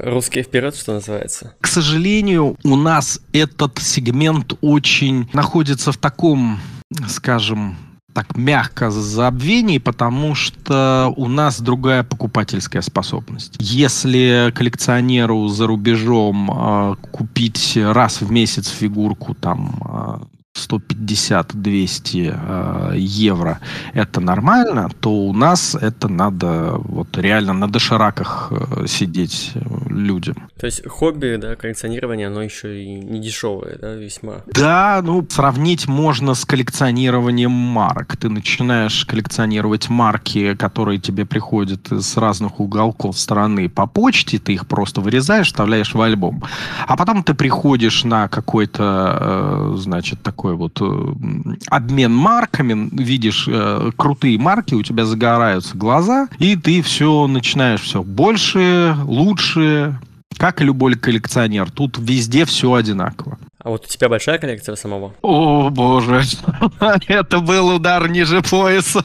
русские 0.03 0.43
вперед, 0.43 0.75
что 0.75 0.93
называется. 0.93 1.53
К 1.61 1.67
сожалению, 1.67 2.57
у 2.63 2.75
нас 2.75 3.21
этот 3.33 3.79
сегмент 3.79 4.53
очень 4.61 4.88
очень 4.89 5.29
находится 5.33 5.91
в 5.91 5.97
таком, 5.97 6.59
скажем, 7.07 7.75
так 8.11 8.35
мягко 8.35 8.89
забвении, 8.89 9.77
потому 9.77 10.33
что 10.33 11.13
у 11.15 11.27
нас 11.27 11.61
другая 11.61 12.03
покупательская 12.03 12.81
способность. 12.81 13.55
Если 13.59 14.51
коллекционеру 14.55 15.47
за 15.47 15.67
рубежом 15.67 16.49
э, 16.51 16.95
купить 17.11 17.77
раз 17.77 18.21
в 18.21 18.31
месяц 18.31 18.67
фигурку 18.69 19.35
там 19.35 19.79
э, 19.85 20.38
150-200 20.67 22.93
э, 22.93 22.97
евро 22.97 23.59
это 23.93 24.19
нормально, 24.19 24.89
то 24.99 25.11
у 25.11 25.33
нас 25.33 25.75
это 25.75 26.07
надо 26.07 26.75
вот 26.77 27.17
реально 27.17 27.53
на 27.53 27.67
дошираках 27.67 28.51
э, 28.51 28.87
сидеть 28.87 29.51
э, 29.55 29.59
людям. 29.89 30.49
То 30.59 30.65
есть 30.65 30.87
хобби, 30.87 31.37
да, 31.37 31.55
коллекционирование, 31.55 32.27
оно 32.27 32.41
еще 32.41 32.83
и 32.83 32.87
не 32.87 33.19
дешевое, 33.19 33.77
да, 33.79 33.95
весьма. 33.95 34.41
Да, 34.47 35.01
ну, 35.03 35.25
сравнить 35.29 35.87
можно 35.87 36.33
с 36.33 36.45
коллекционированием 36.45 37.51
марок. 37.51 38.17
Ты 38.17 38.29
начинаешь 38.29 39.05
коллекционировать 39.05 39.89
марки, 39.89 40.55
которые 40.55 40.99
тебе 40.99 41.25
приходят 41.25 41.91
из 41.91 42.17
разных 42.17 42.59
уголков 42.59 43.17
страны 43.17 43.69
по 43.69 43.87
почте, 43.87 44.39
ты 44.39 44.53
их 44.53 44.67
просто 44.67 45.01
вырезаешь, 45.01 45.47
вставляешь 45.47 45.93
в 45.93 46.01
альбом. 46.01 46.43
А 46.87 46.97
потом 46.97 47.23
ты 47.23 47.33
приходишь 47.33 48.03
на 48.03 48.27
какой-то, 48.27 49.75
значит, 49.77 50.21
такой 50.21 50.48
такой 50.49 50.55
вот 50.55 50.81
э, 50.81 51.55
обмен 51.67 52.13
марками, 52.13 52.89
видишь 52.91 53.47
э, 53.47 53.91
крутые 53.95 54.37
марки, 54.39 54.73
у 54.73 54.83
тебя 54.83 55.05
загораются 55.05 55.77
глаза, 55.77 56.27
и 56.39 56.55
ты 56.55 56.81
все 56.81 57.27
начинаешь 57.27 57.81
все 57.81 58.03
больше, 58.03 58.95
лучше, 59.03 59.99
как 60.37 60.61
и 60.61 60.65
любой 60.65 60.95
коллекционер. 60.95 61.69
Тут 61.71 61.97
везде 61.97 62.45
все 62.45 62.73
одинаково. 62.73 63.37
А 63.61 63.69
вот 63.69 63.85
у 63.85 63.87
тебя 63.87 64.07
большая 64.07 64.37
коллекция 64.39 64.75
самого? 64.75 65.13
О, 65.21 65.69
боже, 65.69 66.23
это 67.07 67.39
был 67.39 67.75
удар 67.75 68.09
ниже 68.09 68.41
пояса. 68.41 69.03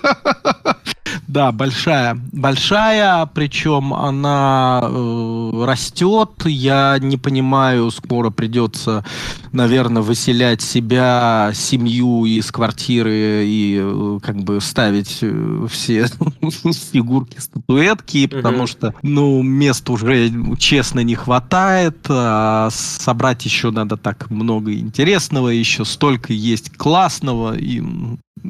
Да, 1.35 1.51
большая. 1.51 2.17
Большая, 2.31 3.27
причем 3.27 3.93
она 3.93 4.81
э, 4.85 5.65
растет. 5.67 6.31
Я 6.45 6.97
не 7.01 7.17
понимаю, 7.17 7.91
скоро 7.91 8.31
придется, 8.31 9.05
наверное, 9.51 10.01
выселять 10.01 10.63
себя, 10.63 11.51
семью 11.53 12.25
из 12.25 12.53
квартиры 12.53 13.47
и 13.47 13.81
э, 13.83 14.19
как 14.23 14.37
бы 14.45 14.61
ставить 14.61 15.19
э, 15.23 15.67
все 15.69 16.07
фигурки, 16.93 17.41
статуэтки, 17.41 18.29
потому 18.29 18.69
что, 18.69 18.95
ну, 19.03 19.43
места 19.43 19.91
уже, 19.91 20.31
честно, 20.61 21.01
не 21.01 21.17
хватает. 21.17 21.97
А 22.09 22.69
собрать 22.71 23.45
еще 23.45 23.73
надо 23.73 23.97
так 23.97 24.31
много 24.31 24.73
интересного, 24.73 25.49
еще 25.49 25.85
столько 25.85 26.33
есть 26.33 26.77
классного, 26.77 27.57
и 27.57 27.83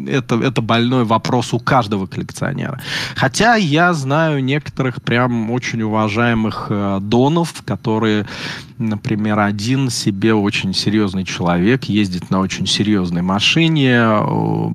это, 0.06 0.36
это 0.36 0.60
больной 0.60 1.04
вопрос 1.04 1.52
у 1.52 1.58
каждого 1.58 2.06
коллекционера. 2.06 2.73
Хотя 3.16 3.56
я 3.56 3.92
знаю 3.94 4.42
некоторых 4.42 5.02
прям 5.02 5.50
очень 5.50 5.82
уважаемых 5.82 6.66
э, 6.70 6.98
донов, 7.00 7.62
которые, 7.64 8.26
например, 8.78 9.38
один 9.38 9.90
себе 9.90 10.34
очень 10.34 10.74
серьезный 10.74 11.24
человек, 11.24 11.84
ездит 11.84 12.30
на 12.30 12.40
очень 12.40 12.66
серьезной 12.66 13.22
машине, 13.22 14.08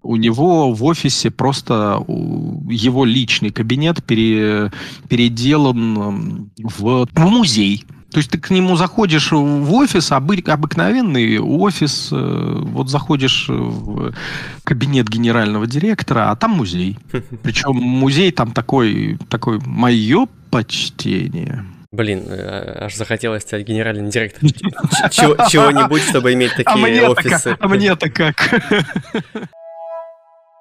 у 0.02 0.16
него 0.16 0.72
в 0.74 0.84
офисе 0.84 1.32
просто 1.32 2.04
его 2.08 3.06
личный 3.06 3.52
кабинет 3.52 4.04
пере, 4.04 4.72
переделан 5.08 6.52
в 6.58 7.08
музей 7.16 7.86
То 8.12 8.18
есть 8.18 8.32
ты 8.32 8.40
к 8.40 8.50
нему 8.50 8.76
заходишь 8.76 9.32
в 9.32 9.74
офис, 9.74 10.12
обы- 10.12 10.44
обыкновенный 10.50 11.40
офис, 11.40 12.10
э, 12.12 12.56
вот 12.60 12.90
заходишь 12.90 13.46
в 13.50 14.14
кабинет 14.64 15.08
генерального 15.08 15.68
директора, 15.68 16.32
а 16.32 16.36
там 16.36 16.52
музей. 16.52 16.98
Причем 17.44 17.76
музей 17.76 18.32
там 18.32 18.52
такой, 18.52 19.18
такой 19.30 19.60
мое 19.64 20.28
почтение. 20.50 21.66
Блин, 21.92 22.24
э, 22.28 22.86
аж 22.86 22.96
захотелось 22.96 23.44
стать 23.44 23.68
генеральным 23.68 24.10
директором 24.10 24.50
чего-нибудь, 25.10 26.02
чтобы 26.04 26.34
иметь 26.34 26.54
а 26.54 26.64
такие 26.64 27.10
офисы. 27.10 27.58
А 27.60 27.68
мне-то 27.68 28.10
как? 28.10 28.54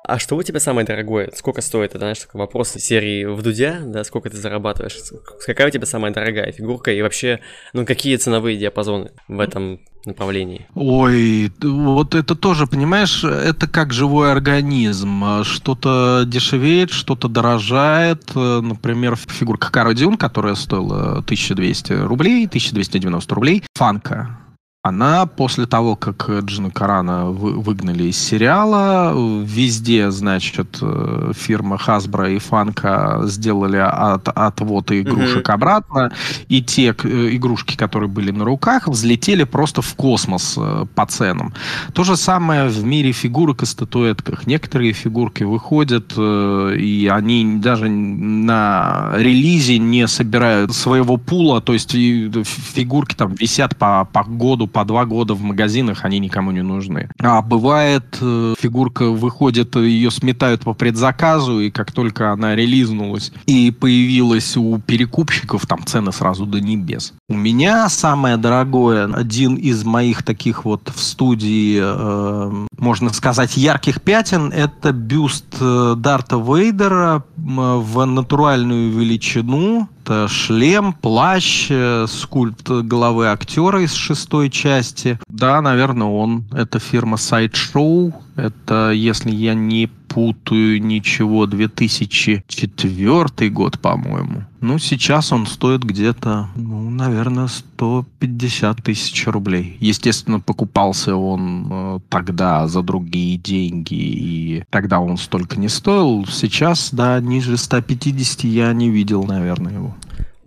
А 0.08 0.18
что 0.18 0.36
у 0.36 0.42
тебя 0.42 0.58
самое 0.58 0.86
дорогое? 0.86 1.30
Сколько 1.36 1.60
стоит? 1.60 1.90
Это, 1.90 1.98
знаешь, 1.98 2.18
такой 2.18 2.38
вопрос 2.38 2.70
серии 2.70 3.26
в 3.26 3.42
Дудя, 3.42 3.80
да, 3.84 4.04
сколько 4.04 4.30
ты 4.30 4.38
зарабатываешь? 4.38 4.96
Какая 5.44 5.68
у 5.68 5.70
тебя 5.70 5.84
самая 5.84 6.14
дорогая 6.14 6.50
фигурка? 6.50 6.90
И 6.92 7.02
вообще, 7.02 7.40
ну, 7.74 7.84
какие 7.84 8.16
ценовые 8.16 8.56
диапазоны 8.56 9.10
в 9.28 9.38
этом 9.38 9.80
направлении? 10.06 10.66
Ой, 10.74 11.52
вот 11.60 12.14
это 12.14 12.34
тоже, 12.34 12.66
понимаешь, 12.66 13.22
это 13.22 13.68
как 13.68 13.92
живой 13.92 14.32
организм. 14.32 15.44
Что-то 15.44 16.22
дешевеет, 16.26 16.90
что-то 16.90 17.28
дорожает. 17.28 18.34
Например, 18.34 19.14
фигурка 19.14 19.70
Каро 19.70 19.92
Дюн, 19.92 20.16
которая 20.16 20.54
стоила 20.54 21.18
1200 21.18 21.92
рублей, 21.92 22.46
1290 22.46 23.34
рублей. 23.34 23.62
Фанка 23.74 24.38
она 24.82 25.26
после 25.26 25.66
того, 25.66 25.96
как 25.96 26.30
Джина 26.30 26.70
Карана 26.70 27.26
выгнали 27.26 28.04
из 28.04 28.16
сериала, 28.16 29.12
везде, 29.42 30.12
значит, 30.12 30.78
э, 30.80 31.32
фирма 31.34 31.76
Hasbro 31.76 32.36
и 32.36 32.38
Фанка 32.38 33.22
сделали 33.24 33.76
от, 33.76 34.28
отвод 34.28 34.92
игрушек 34.92 35.48
mm-hmm. 35.48 35.52
обратно, 35.52 36.12
и 36.48 36.62
те 36.62 36.94
э, 37.02 37.28
игрушки, 37.32 37.76
которые 37.76 38.08
были 38.08 38.30
на 38.30 38.44
руках, 38.44 38.86
взлетели 38.86 39.42
просто 39.42 39.82
в 39.82 39.94
космос 39.96 40.54
э, 40.56 40.86
по 40.94 41.06
ценам. 41.06 41.54
То 41.92 42.04
же 42.04 42.16
самое 42.16 42.68
в 42.68 42.84
мире 42.84 43.10
фигурок 43.10 43.64
и 43.64 43.66
статуэтках. 43.66 44.46
Некоторые 44.46 44.92
фигурки 44.92 45.42
выходят, 45.42 46.16
и 46.16 47.10
они 47.12 47.58
даже 47.58 47.88
на 47.88 49.10
релизе 49.16 49.78
не 49.78 50.06
собирают 50.06 50.72
своего 50.72 51.16
пула, 51.16 51.60
то 51.60 51.72
есть 51.72 51.92
фигурки 51.92 53.16
там 53.16 53.34
висят 53.34 53.76
по, 53.76 54.08
по 54.12 54.22
году, 54.22 54.67
по 54.68 54.84
два 54.84 55.04
года 55.04 55.34
в 55.34 55.42
магазинах, 55.42 56.04
они 56.04 56.18
никому 56.18 56.50
не 56.50 56.62
нужны. 56.62 57.10
А 57.20 57.42
бывает, 57.42 58.18
э, 58.20 58.54
фигурка 58.58 59.10
выходит, 59.10 59.76
ее 59.76 60.10
сметают 60.10 60.62
по 60.62 60.74
предзаказу, 60.74 61.60
и 61.60 61.70
как 61.70 61.92
только 61.92 62.32
она 62.32 62.54
релизнулась 62.54 63.32
и 63.46 63.70
появилась 63.70 64.56
у 64.56 64.78
перекупщиков, 64.78 65.66
там 65.66 65.84
цены 65.84 66.12
сразу 66.12 66.46
до 66.46 66.60
небес. 66.60 67.14
У 67.28 67.34
меня 67.34 67.88
самое 67.88 68.36
дорогое, 68.36 69.06
один 69.12 69.56
из 69.56 69.84
моих 69.84 70.22
таких 70.22 70.64
вот 70.64 70.92
в 70.94 71.00
студии, 71.00 71.80
э, 71.82 72.66
можно 72.78 73.12
сказать, 73.12 73.56
ярких 73.56 74.00
пятен, 74.02 74.52
это 74.52 74.92
бюст 74.92 75.56
э, 75.60 75.94
Дарта 75.96 76.36
Вейдера 76.36 77.24
в 77.36 78.04
натуральную 78.04 78.90
величину, 78.90 79.88
это 80.08 80.26
шлем, 80.26 80.94
плащ, 80.94 81.66
э, 81.68 82.06
скульпт 82.08 82.70
головы 82.70 83.28
актера 83.28 83.82
из 83.82 83.92
шестой 83.92 84.48
части. 84.48 85.20
Да, 85.28 85.60
наверное, 85.60 86.06
он. 86.06 86.44
Это 86.50 86.78
фирма 86.78 87.18
Sideshow. 87.18 88.14
Это, 88.34 88.90
если 88.92 89.30
я 89.30 89.52
не 89.52 89.90
путаю 90.08 90.82
ничего, 90.82 91.46
2004 91.46 93.50
год, 93.50 93.78
по-моему. 93.78 94.44
Ну, 94.60 94.78
сейчас 94.78 95.32
он 95.32 95.46
стоит 95.46 95.84
где-то, 95.84 96.48
ну, 96.56 96.90
наверное, 96.90 97.46
150 97.46 98.82
тысяч 98.82 99.26
рублей. 99.26 99.76
Естественно, 99.78 100.40
покупался 100.40 101.14
он 101.14 101.68
э, 101.70 101.98
тогда 102.08 102.66
за 102.66 102.82
другие 102.82 103.36
деньги, 103.36 103.94
и 103.94 104.64
тогда 104.70 104.98
он 104.98 105.16
столько 105.16 105.60
не 105.60 105.68
стоил. 105.68 106.26
Сейчас, 106.26 106.88
да, 106.92 107.20
ниже 107.20 107.56
150 107.56 108.44
я 108.44 108.72
не 108.72 108.90
видел, 108.90 109.24
наверное, 109.24 109.74
его. 109.74 109.94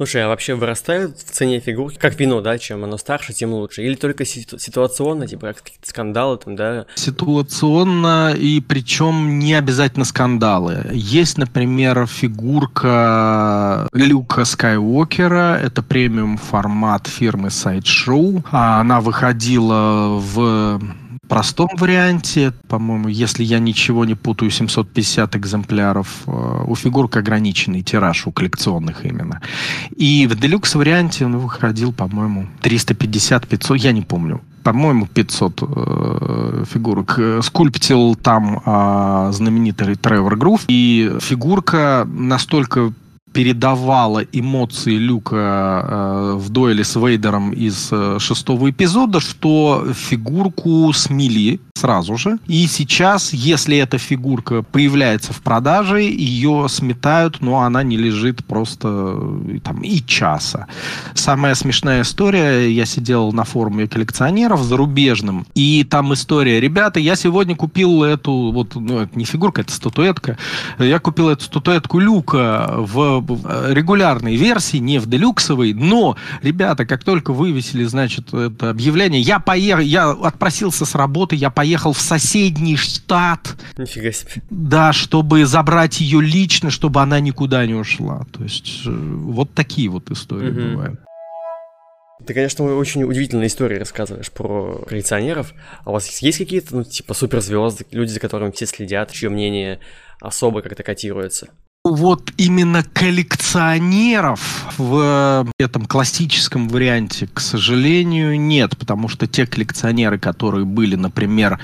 Слушай, 0.02 0.26
а 0.26 0.30
вообще 0.30 0.56
вырастают 0.56 1.16
в 1.20 1.30
цене 1.30 1.60
фигурки, 1.60 2.00
как 2.00 2.20
вино, 2.20 2.42
да, 2.42 2.58
чем 2.58 2.84
оно 2.84 2.98
старше, 2.98 3.34
тем 3.34 3.54
лучше? 3.54 3.84
Или 3.84 3.94
только 3.94 4.26
ситу- 4.26 4.58
ситуационно, 4.58 5.28
типа 5.28 5.54
какие-то 5.54 5.88
скандалы 5.88 6.40
там, 6.40 6.56
да? 6.56 6.88
Ситуационно, 6.96 8.34
и 8.36 8.62
причем 8.62 9.38
не 9.38 9.54
обязательно 9.54 10.04
скандалы. 10.06 10.90
Есть, 10.92 11.38
например, 11.38 12.08
фигурка 12.08 13.88
Люка 13.94 14.44
Скайуокера, 14.44 15.60
это 15.62 15.84
премиум 15.84 16.38
формат 16.40 17.06
фирмы 17.06 17.50
Sideshow. 17.50 18.44
Она 18.50 19.02
выходила 19.02 20.18
в 20.20 20.82
простом 21.32 21.70
варианте, 21.78 22.52
по-моему, 22.68 23.08
если 23.08 23.46
я 23.46 23.60
ничего 23.60 24.04
не 24.04 24.16
путаю, 24.16 24.52
750 24.52 25.38
экземпляров. 25.38 26.08
Э, 26.28 26.66
у 26.68 26.76
фигурок 26.76 27.16
ограниченный 27.16 27.84
тираж, 27.84 28.28
у 28.28 28.32
коллекционных 28.32 29.06
именно. 29.06 29.40
И 29.96 30.28
в 30.28 30.36
делюкс 30.36 30.76
варианте 30.76 31.26
он 31.26 31.38
выходил, 31.38 31.94
по-моему, 31.94 32.48
350-500, 32.62 33.78
я 33.78 33.94
не 33.94 34.02
помню 34.02 34.42
по-моему, 34.64 35.08
500 35.08 35.62
э, 35.62 36.66
фигурок. 36.72 37.20
Скульптил 37.42 38.16
там 38.16 38.62
э, 38.64 39.32
знаменитый 39.34 39.96
Тревор 39.96 40.36
Грув. 40.36 40.62
И 40.68 41.18
фигурка 41.20 42.08
настолько 42.08 42.94
передавала 43.34 44.20
эмоции 44.32 44.96
Люка 44.96 45.36
э, 45.36 46.34
в 46.38 46.50
дуэли 46.50 46.84
с 46.84 46.96
Вейдером 46.96 47.52
из 47.52 47.90
э, 47.92 48.18
шестого 48.20 48.70
эпизода, 48.70 49.20
что 49.20 49.86
фигурку 49.94 50.92
смели 50.94 51.60
сразу 51.82 52.18
же. 52.18 52.38
И 52.48 52.68
сейчас, 52.68 53.34
если 53.34 53.78
эта 53.78 53.98
фигурка 53.98 54.64
появляется 54.64 55.34
в 55.34 55.42
продаже, 55.42 56.02
ее 56.02 56.68
сметают, 56.70 57.42
но 57.42 57.62
она 57.62 57.84
не 57.84 57.98
лежит 57.98 58.46
просто 58.46 58.88
э, 58.88 59.60
там 59.64 59.82
и 59.82 60.02
часа. 60.06 60.68
Самая 61.14 61.56
смешная 61.56 62.02
история, 62.04 62.72
я 62.72 62.86
сидел 62.86 63.32
на 63.32 63.44
форуме 63.44 63.88
коллекционеров 63.88 64.62
зарубежным, 64.62 65.46
и 65.56 65.84
там 65.84 66.14
история, 66.14 66.60
ребята, 66.60 67.00
я 67.00 67.16
сегодня 67.16 67.56
купил 67.56 68.04
эту, 68.04 68.52
вот, 68.52 68.76
ну, 68.76 69.00
это 69.00 69.18
не 69.18 69.26
фигурка, 69.26 69.62
это 69.62 69.72
статуэтка, 69.72 70.38
я 70.80 71.00
купил 71.00 71.30
эту 71.30 71.44
статуэтку 71.44 72.00
Люка 72.00 72.76
в 72.78 73.22
Э, 73.44 73.74
регулярной 73.74 74.36
версии, 74.36 74.78
не 74.78 75.00
в 75.00 75.08
делюксовой, 75.08 75.74
но, 75.74 76.16
ребята, 76.42 76.86
как 76.86 77.04
только 77.04 77.34
вывесили, 77.34 77.84
значит, 77.84 78.34
это 78.34 78.70
объявление, 78.70 79.22
я 79.22 79.40
поехал, 79.40 79.82
я 79.82 80.12
отпросился 80.12 80.86
с 80.86 80.96
работы, 80.96 81.36
я 81.36 81.50
поехал 81.50 81.71
в 81.78 82.02
соседний 82.02 82.78
штат. 82.78 83.56
Нифига 83.78 84.12
себе. 84.12 84.42
Да, 84.50 84.94
чтобы 84.94 85.46
забрать 85.46 86.02
ее 86.02 86.22
лично, 86.22 86.70
чтобы 86.70 87.02
она 87.02 87.20
никуда 87.20 87.66
не 87.66 87.74
ушла. 87.74 88.26
То 88.32 88.44
есть, 88.44 88.82
э, 88.86 88.90
вот 88.90 89.54
такие 89.54 89.90
вот 89.90 90.10
истории 90.12 90.50
угу. 90.50 90.62
бывают. 90.76 91.00
Ты, 92.26 92.34
конечно, 92.36 92.66
очень 92.76 93.04
удивительные 93.04 93.48
истории 93.48 93.78
рассказываешь 93.78 94.32
про 94.32 94.84
коллекционеров. 94.88 95.54
А 95.84 95.90
у 95.90 95.94
вас 95.94 96.20
есть 96.20 96.38
какие-то, 96.38 96.76
ну, 96.76 96.84
типа, 96.84 97.14
суперзвезды, 97.14 97.86
люди, 97.92 98.12
за 98.12 98.20
которыми 98.20 98.52
все 98.52 98.68
следят, 98.68 99.12
чье 99.12 99.30
мнение 99.30 99.80
особо 100.20 100.62
как-то 100.62 100.84
котируется? 100.84 101.50
Вот 101.84 102.32
именно 102.38 102.84
коллекционеров 102.84 104.68
в 104.78 105.48
этом 105.58 105.88
классическом 105.88 106.70
варианте, 106.70 107.28
к 107.34 107.40
сожалению, 107.40 108.40
нет, 108.40 108.78
потому 108.78 109.08
что 109.08 109.26
те 109.26 109.48
коллекционеры, 109.48 110.20
которые 110.20 110.66
были, 110.66 110.96
например, 110.96 111.60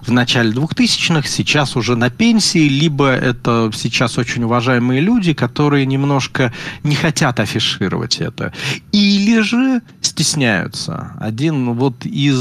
в 0.00 0.10
начале 0.10 0.52
2000-х, 0.52 1.28
сейчас 1.28 1.76
уже 1.76 1.96
на 1.96 2.08
пенсии, 2.08 2.66
либо 2.66 3.10
это 3.10 3.70
сейчас 3.74 4.16
очень 4.16 4.44
уважаемые 4.44 5.02
люди, 5.02 5.34
которые 5.34 5.84
немножко 5.84 6.52
не 6.82 6.94
хотят 6.94 7.38
афишировать 7.38 8.18
это, 8.18 8.54
или 8.92 9.40
же 9.40 9.82
стесняются. 10.00 11.12
Один 11.20 11.74
вот 11.74 12.06
из 12.06 12.38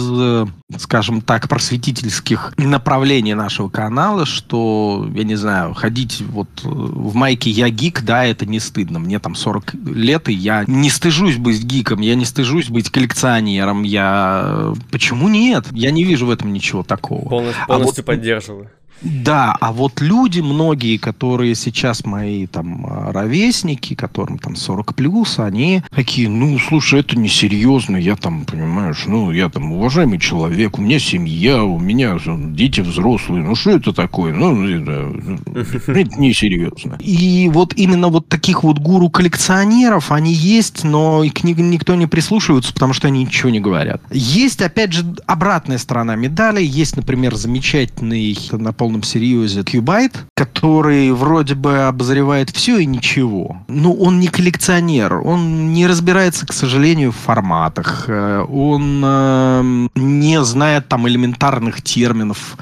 скажем 0.76 1.22
так, 1.22 1.48
просветительских 1.48 2.54
направлений 2.58 3.34
нашего 3.34 3.70
канала, 3.70 4.26
что, 4.26 5.10
я 5.16 5.24
не 5.24 5.36
знаю, 5.36 5.74
ходить 5.74 6.22
вот 6.22 6.50
в 6.64 7.16
майке 7.16 7.50
«Я 7.50 7.70
гик», 7.70 8.02
да, 8.02 8.26
это 8.26 8.46
не 8.46 8.60
стыдно. 8.60 9.00
Мне 9.00 9.20
там 9.20 9.34
40 9.34 9.76
лет, 9.86 10.28
и 10.28 10.34
я 10.34 10.66
не 10.68 10.90
стыжусь 10.90 11.38
быть 11.38 11.64
гиком, 11.64 12.02
я 12.02 12.16
не 12.16 12.26
стыжусь 12.26 12.70
быть 12.70 12.90
коллекционером. 12.90 13.84
Я... 13.84 14.74
Почему 14.92 15.30
нет? 15.30 15.68
Я 15.72 15.92
не 15.92 16.04
вижу 16.04 16.26
в 16.26 16.32
этом 16.32 16.52
ничего 16.52 16.84
такого. 16.84 17.30
Полностью, 17.30 17.66
полностью 17.66 18.02
а 18.02 18.04
вот... 18.04 18.06
поддерживаю. 18.06 18.70
Да, 19.02 19.56
а 19.60 19.72
вот 19.72 20.02
люди, 20.02 20.40
многие, 20.40 20.98
которые 20.98 21.56
сейчас 21.56 22.06
мои 22.06 22.48
там 22.48 22.86
ровесники, 23.12 23.96
которым 23.96 24.40
там 24.40 24.56
40 24.56 24.96
плюс, 24.96 25.40
они 25.40 25.84
такие, 25.92 26.30
ну, 26.30 26.58
слушай, 26.60 27.00
это 27.00 27.18
несерьезно, 27.18 27.98
я 27.98 28.16
там, 28.16 28.46
понимаешь, 28.46 29.04
ну, 29.06 29.32
я 29.32 29.50
там 29.50 29.72
уважаемый 29.72 30.20
человек, 30.20 30.78
у 30.78 30.82
меня 30.82 31.00
семья, 31.00 31.64
у 31.64 31.80
меня 31.80 32.18
дети 32.26 32.82
взрослые, 32.82 33.44
ну, 33.44 33.56
что 33.56 33.72
это 33.72 33.94
такое? 33.94 34.34
Ну, 34.34 34.68
это, 34.68 35.72
это 35.88 36.20
несерьезно. 36.20 36.98
И 37.00 37.50
вот 37.54 37.74
именно 37.76 38.10
вот 38.10 38.28
таких 38.28 38.64
вот 38.64 38.80
гуру-коллекционеров, 38.80 40.12
они 40.12 40.34
есть, 40.34 40.84
но 40.84 41.24
к 41.34 41.44
ним 41.44 41.70
никто 41.70 41.96
не 41.96 42.08
прислушивается, 42.08 42.74
потому 42.74 42.94
что 42.94 43.08
они 43.08 43.24
ничего 43.24 43.50
не 43.50 43.60
говорят. 43.60 44.02
Есть, 44.12 44.62
опять 44.62 44.94
же, 44.94 45.06
обратная 45.26 45.78
сторона 45.78 46.16
медали. 46.16 46.64
Есть, 46.64 46.96
например, 46.98 47.36
замечательный 47.36 48.38
на 48.52 48.74
полном 48.88 49.04
серьезе 49.04 49.64
Кьюбайт, 49.64 50.26
который 50.34 51.12
вроде 51.12 51.56
бы 51.56 51.80
обозревает 51.88 52.52
все 52.52 52.78
и 52.78 52.86
ничего. 52.86 53.58
Но 53.68 53.92
он 53.92 54.22
не 54.22 54.28
коллекционер, 54.28 55.16
он 55.28 55.74
не 55.74 55.88
разбирается, 55.88 56.48
к 56.48 56.54
сожалению, 56.54 57.12
в 57.12 57.18
форматах, 57.18 58.06
э, 58.08 58.46
он 58.50 59.02
э, 59.04 59.88
не 59.96 60.42
знает 60.46 60.88
там 60.88 61.06
элементарных 61.06 61.82
терминов, 61.82 62.58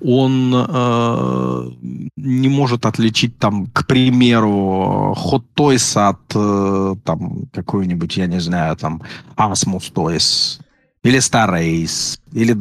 он 0.00 0.54
э, 0.54 1.70
не 2.16 2.48
может 2.48 2.86
отличить 2.86 3.36
там, 3.38 3.66
к 3.66 3.84
примеру, 3.88 5.16
Hot 5.16 5.42
Toys 5.56 6.08
от 6.08 6.20
э, 6.36 6.94
там 7.02 7.46
какой-нибудь, 7.52 8.16
я 8.16 8.28
не 8.28 8.40
знаю, 8.40 8.76
там 8.76 9.02
Asmus 9.36 9.92
Toys 9.92 10.60
или 11.04 11.18
Race, 11.18 12.18
или. 12.32 12.54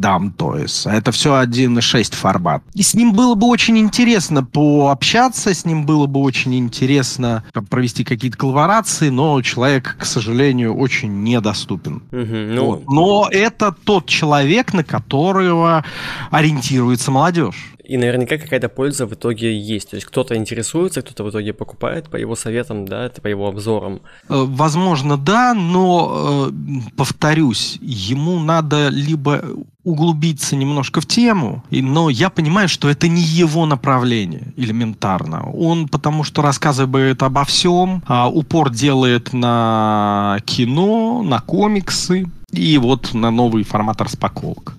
А 0.86 0.96
это 0.96 1.12
все 1.12 1.42
1.6 1.42 2.16
формат. 2.16 2.62
И 2.74 2.84
с 2.84 2.94
ним 2.94 3.14
было 3.14 3.36
бы 3.36 3.48
очень 3.48 3.78
интересно 3.78 4.44
пообщаться, 4.44 5.54
с 5.54 5.66
ним 5.66 5.86
было 5.86 6.08
бы 6.08 6.20
очень 6.20 6.56
интересно 6.56 7.44
провести 7.70 8.04
какие-то 8.04 8.38
коллаборации, 8.38 9.10
но 9.10 9.42
человек, 9.42 9.96
к 9.98 10.06
сожалению, 10.06 10.76
очень 10.76 11.24
недоступен. 11.24 12.04
Угу, 12.12 12.54
ну... 12.54 12.84
Но 12.88 13.28
это 13.32 13.72
тот 13.72 14.08
человек, 14.08 14.74
на 14.74 14.84
которого 14.84 15.86
ориентируется 16.30 17.12
молодежь. 17.12 17.73
И 17.84 17.98
наверняка 17.98 18.38
какая-то 18.38 18.70
польза 18.70 19.06
в 19.06 19.14
итоге 19.14 19.58
есть. 19.58 19.90
То 19.90 19.96
есть 19.96 20.06
кто-то 20.08 20.36
интересуется, 20.36 21.02
кто-то 21.02 21.24
в 21.24 21.30
итоге 21.30 21.54
покупает 21.54 22.10
по 22.10 22.16
его 22.16 22.36
советам, 22.36 22.86
да, 22.86 23.12
по 23.22 23.28
его 23.28 23.48
обзорам. 23.48 24.02
Э, 24.30 24.46
возможно, 24.48 25.18
да, 25.18 25.54
но 25.54 26.50
э, 26.50 26.92
повторюсь, 26.96 27.78
ему 27.82 28.40
надо 28.40 28.90
либо 28.90 29.44
углубиться 29.84 30.56
немножко 30.56 31.02
в 31.02 31.06
тему, 31.06 31.64
но 31.70 32.10
я 32.10 32.30
понимаю, 32.30 32.70
что 32.70 32.90
это 32.90 33.10
не 33.10 33.22
его 33.22 33.66
направление 33.66 34.54
элементарно. 34.56 35.52
Он 35.52 35.90
потому 35.90 36.24
что 36.24 36.42
рассказывает 36.42 37.22
обо 37.22 37.44
всем, 37.44 38.02
а 38.08 38.30
упор 38.30 38.70
делает 38.70 39.34
на 39.34 40.40
кино, 40.46 41.22
на 41.22 41.40
комиксы 41.42 42.28
и 42.52 42.78
вот 42.78 43.14
на 43.14 43.30
новый 43.30 43.64
формат 43.64 44.00
распаковок. 44.02 44.78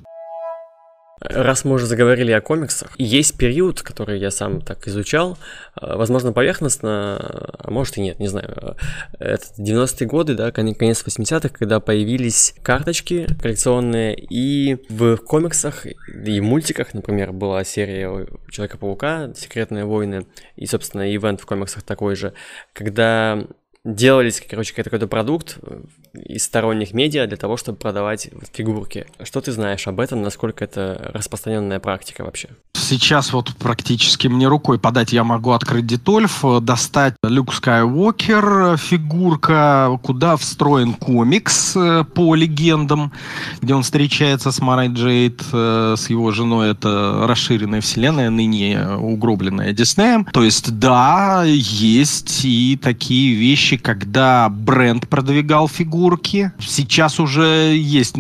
Раз 1.21 1.65
мы 1.65 1.75
уже 1.77 1.87
заговорили 1.87 2.33
о 2.33 2.41
комиксах, 2.41 2.95
есть 2.99 3.39
период, 3.39 3.83
который 3.83 4.19
я 4.19 4.31
сам 4.31 4.61
так 4.61 4.89
изучал, 4.89 5.39
э, 5.81 5.97
возможно, 5.97 6.33
поверхностно, 6.33 7.17
а 7.59 7.71
может 7.71 7.97
и 7.97 8.01
нет, 8.01 8.19
не 8.19 8.27
знаю. 8.27 8.77
Это 9.19 9.45
90-е 9.57 10.07
годы, 10.09 10.35
да, 10.35 10.51
конец 10.51 11.05
80-х, 11.07 11.51
когда 11.51 11.79
появились 11.79 12.55
карточки 12.63 13.29
коллекционные, 13.41 14.17
и 14.17 14.77
в 14.89 15.17
комиксах 15.19 15.87
и 15.87 16.41
в 16.41 16.43
мультиках, 16.43 16.95
например, 16.95 17.33
была 17.33 17.63
серия 17.65 18.27
Человека-паука, 18.51 19.33
Секретные 19.35 19.85
войны, 19.85 20.27
и, 20.57 20.67
собственно, 20.67 21.15
ивент 21.15 21.41
в 21.41 21.47
комиксах 21.47 21.85
такой 21.85 22.17
же, 22.17 22.35
когда 22.73 23.47
делались, 23.85 24.43
короче, 24.49 24.75
какой-то 24.75 25.07
продукт 25.07 25.59
э, 25.63 25.81
из 26.15 26.45
сторонних 26.45 26.95
медиа 26.95 27.27
для 27.27 27.37
того, 27.37 27.57
чтобы 27.57 27.79
продавать 27.79 28.31
фигурки. 28.53 29.07
Что 29.23 29.41
ты 29.41 29.53
знаешь 29.53 29.87
об 29.87 30.01
этом? 30.01 30.23
Насколько 30.23 30.65
это 30.65 31.11
распространенная 31.13 31.81
практика 31.81 32.25
вообще? 32.25 32.49
Сейчас 32.73 33.33
вот 33.33 33.55
практически 33.59 34.27
мне 34.27 34.49
рукой 34.49 34.79
подать 34.79 35.13
я 35.13 35.25
могу 35.25 35.53
открыть 35.53 35.87
Детольф, 35.87 36.45
э, 36.45 36.61
достать 36.61 37.15
Люк 37.23 37.53
Скайуокер, 37.53 38.75
э, 38.75 38.77
фигурка, 38.79 39.99
куда 40.03 40.37
встроен 40.37 40.95
комикс 40.95 41.77
по 42.15 42.35
легендам, 42.35 43.13
где 43.61 43.75
он 43.75 43.83
встречается 43.83 44.51
с 44.51 44.61
Марой 44.61 44.89
Джейд, 44.89 45.43
с 45.43 46.09
его 46.09 46.31
женой, 46.31 46.71
это 46.71 47.27
расширенная 47.27 47.81
вселенная, 47.81 48.31
ныне 48.31 48.97
угробленная 48.97 49.73
Диснеем. 49.73 50.25
То 50.27 50.43
есть, 50.43 50.79
да, 50.79 51.45
есть 51.45 52.45
и 52.45 52.79
такие 52.81 53.35
вещи, 53.35 53.74
вещи, 53.75 53.83
когда 53.83 54.49
бренд 54.49 55.09
продвигал 55.09 55.69
фигурки. 55.69 56.53
Сейчас 56.59 57.21
уже 57.21 57.77
есть 57.77 58.17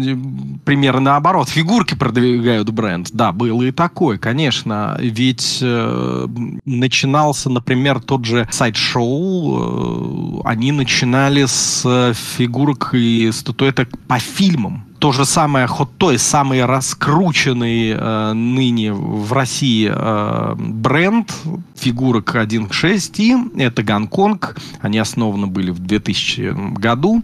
примеры 0.64 1.00
наоборот. 1.00 1.48
Фигурки 1.48 1.94
продвигают 1.94 2.70
бренд. 2.70 3.10
Да, 3.12 3.32
было 3.32 3.62
и 3.62 3.72
такое, 3.72 4.18
конечно. 4.18 4.96
Ведь 5.00 5.58
э, 5.62 6.26
начинался, 6.64 7.50
например, 7.50 8.00
тот 8.00 8.24
же 8.24 8.48
сайт-шоу. 8.50 10.42
Э, 10.44 10.48
они 10.48 10.72
начинали 10.72 11.44
с 11.46 12.14
фигурок 12.36 12.90
и 12.94 13.30
статуэток 13.32 13.88
по 14.06 14.18
фильмам 14.18 14.84
то 15.04 15.12
же 15.12 15.26
самое 15.26 15.66
Hot 15.66 15.90
Toys, 15.98 16.16
самый 16.16 16.64
раскрученный 16.64 17.90
э, 17.90 18.32
ныне 18.32 18.90
в 18.94 19.34
России 19.34 19.92
э, 19.94 20.54
бренд 20.56 21.30
фигурок 21.76 22.34
1.6, 22.34 23.12
и 23.18 23.60
это 23.60 23.82
Гонконг. 23.82 24.56
Они 24.80 24.98
основаны 24.98 25.46
были 25.46 25.70
в 25.70 25.80
2000 25.80 26.78
году. 26.78 27.22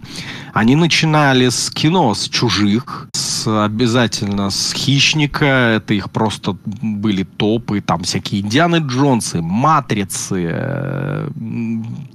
Они 0.53 0.75
начинали 0.75 1.49
с 1.49 1.71
кино, 1.71 2.13
с 2.13 2.29
«Чужих», 2.29 3.07
с, 3.13 3.47
обязательно 3.65 4.51
с 4.51 4.73
«Хищника». 4.73 5.45
Это 5.45 5.95
их 5.95 6.11
просто 6.11 6.57
были 6.83 7.23
топы. 7.23 7.81
Там 7.81 8.03
всякие 8.03 8.41
Индианы 8.41 8.83
Джонсы, 8.85 9.41
Матрицы, 9.41 11.31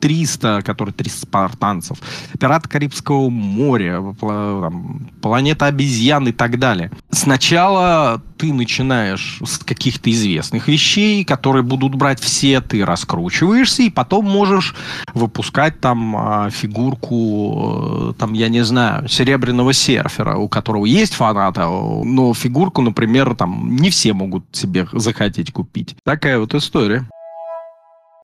300, 0.01 0.63
которые 0.63 0.93
300 0.93 1.23
спартанцев, 1.23 1.99
Пираты 2.39 2.69
Карибского 2.69 3.31
моря, 3.31 4.01
там, 4.21 5.09
Планета 5.21 5.56
планета 5.57 5.67
обезьян 5.67 6.29
и 6.29 6.33
так 6.33 6.59
далее. 6.59 6.91
Сначала 7.11 8.21
ты 8.39 8.53
начинаешь 8.53 9.41
с 9.45 9.59
каких-то 9.59 10.11
известных 10.11 10.69
вещей, 10.69 11.25
которые 11.25 11.63
будут 11.63 11.95
брать 11.95 12.21
все, 12.21 12.61
ты 12.61 12.85
раскручиваешься, 12.85 13.83
и 13.83 13.91
потом 13.91 14.27
можешь 14.27 14.75
выпускать 15.15 15.81
там 15.81 16.17
а, 16.17 16.51
фигурку, 16.51 18.11
э, 18.11 18.13
там, 18.19 18.35
я 18.35 18.49
не 18.49 18.65
знаю, 18.65 19.09
серебряного 19.09 19.73
серфера, 19.73 20.37
у 20.37 20.49
которого 20.49 20.85
есть 20.85 21.15
фанаты, 21.15 21.63
но 21.63 22.35
фигурку, 22.35 22.83
например, 22.83 23.35
там 23.35 23.77
не 23.77 23.89
все 23.91 24.13
могут 24.13 24.45
себе 24.53 24.87
захотеть 24.93 25.53
купить. 25.53 25.97
Такая 26.05 26.39
вот 26.39 26.55
история. 26.55 27.09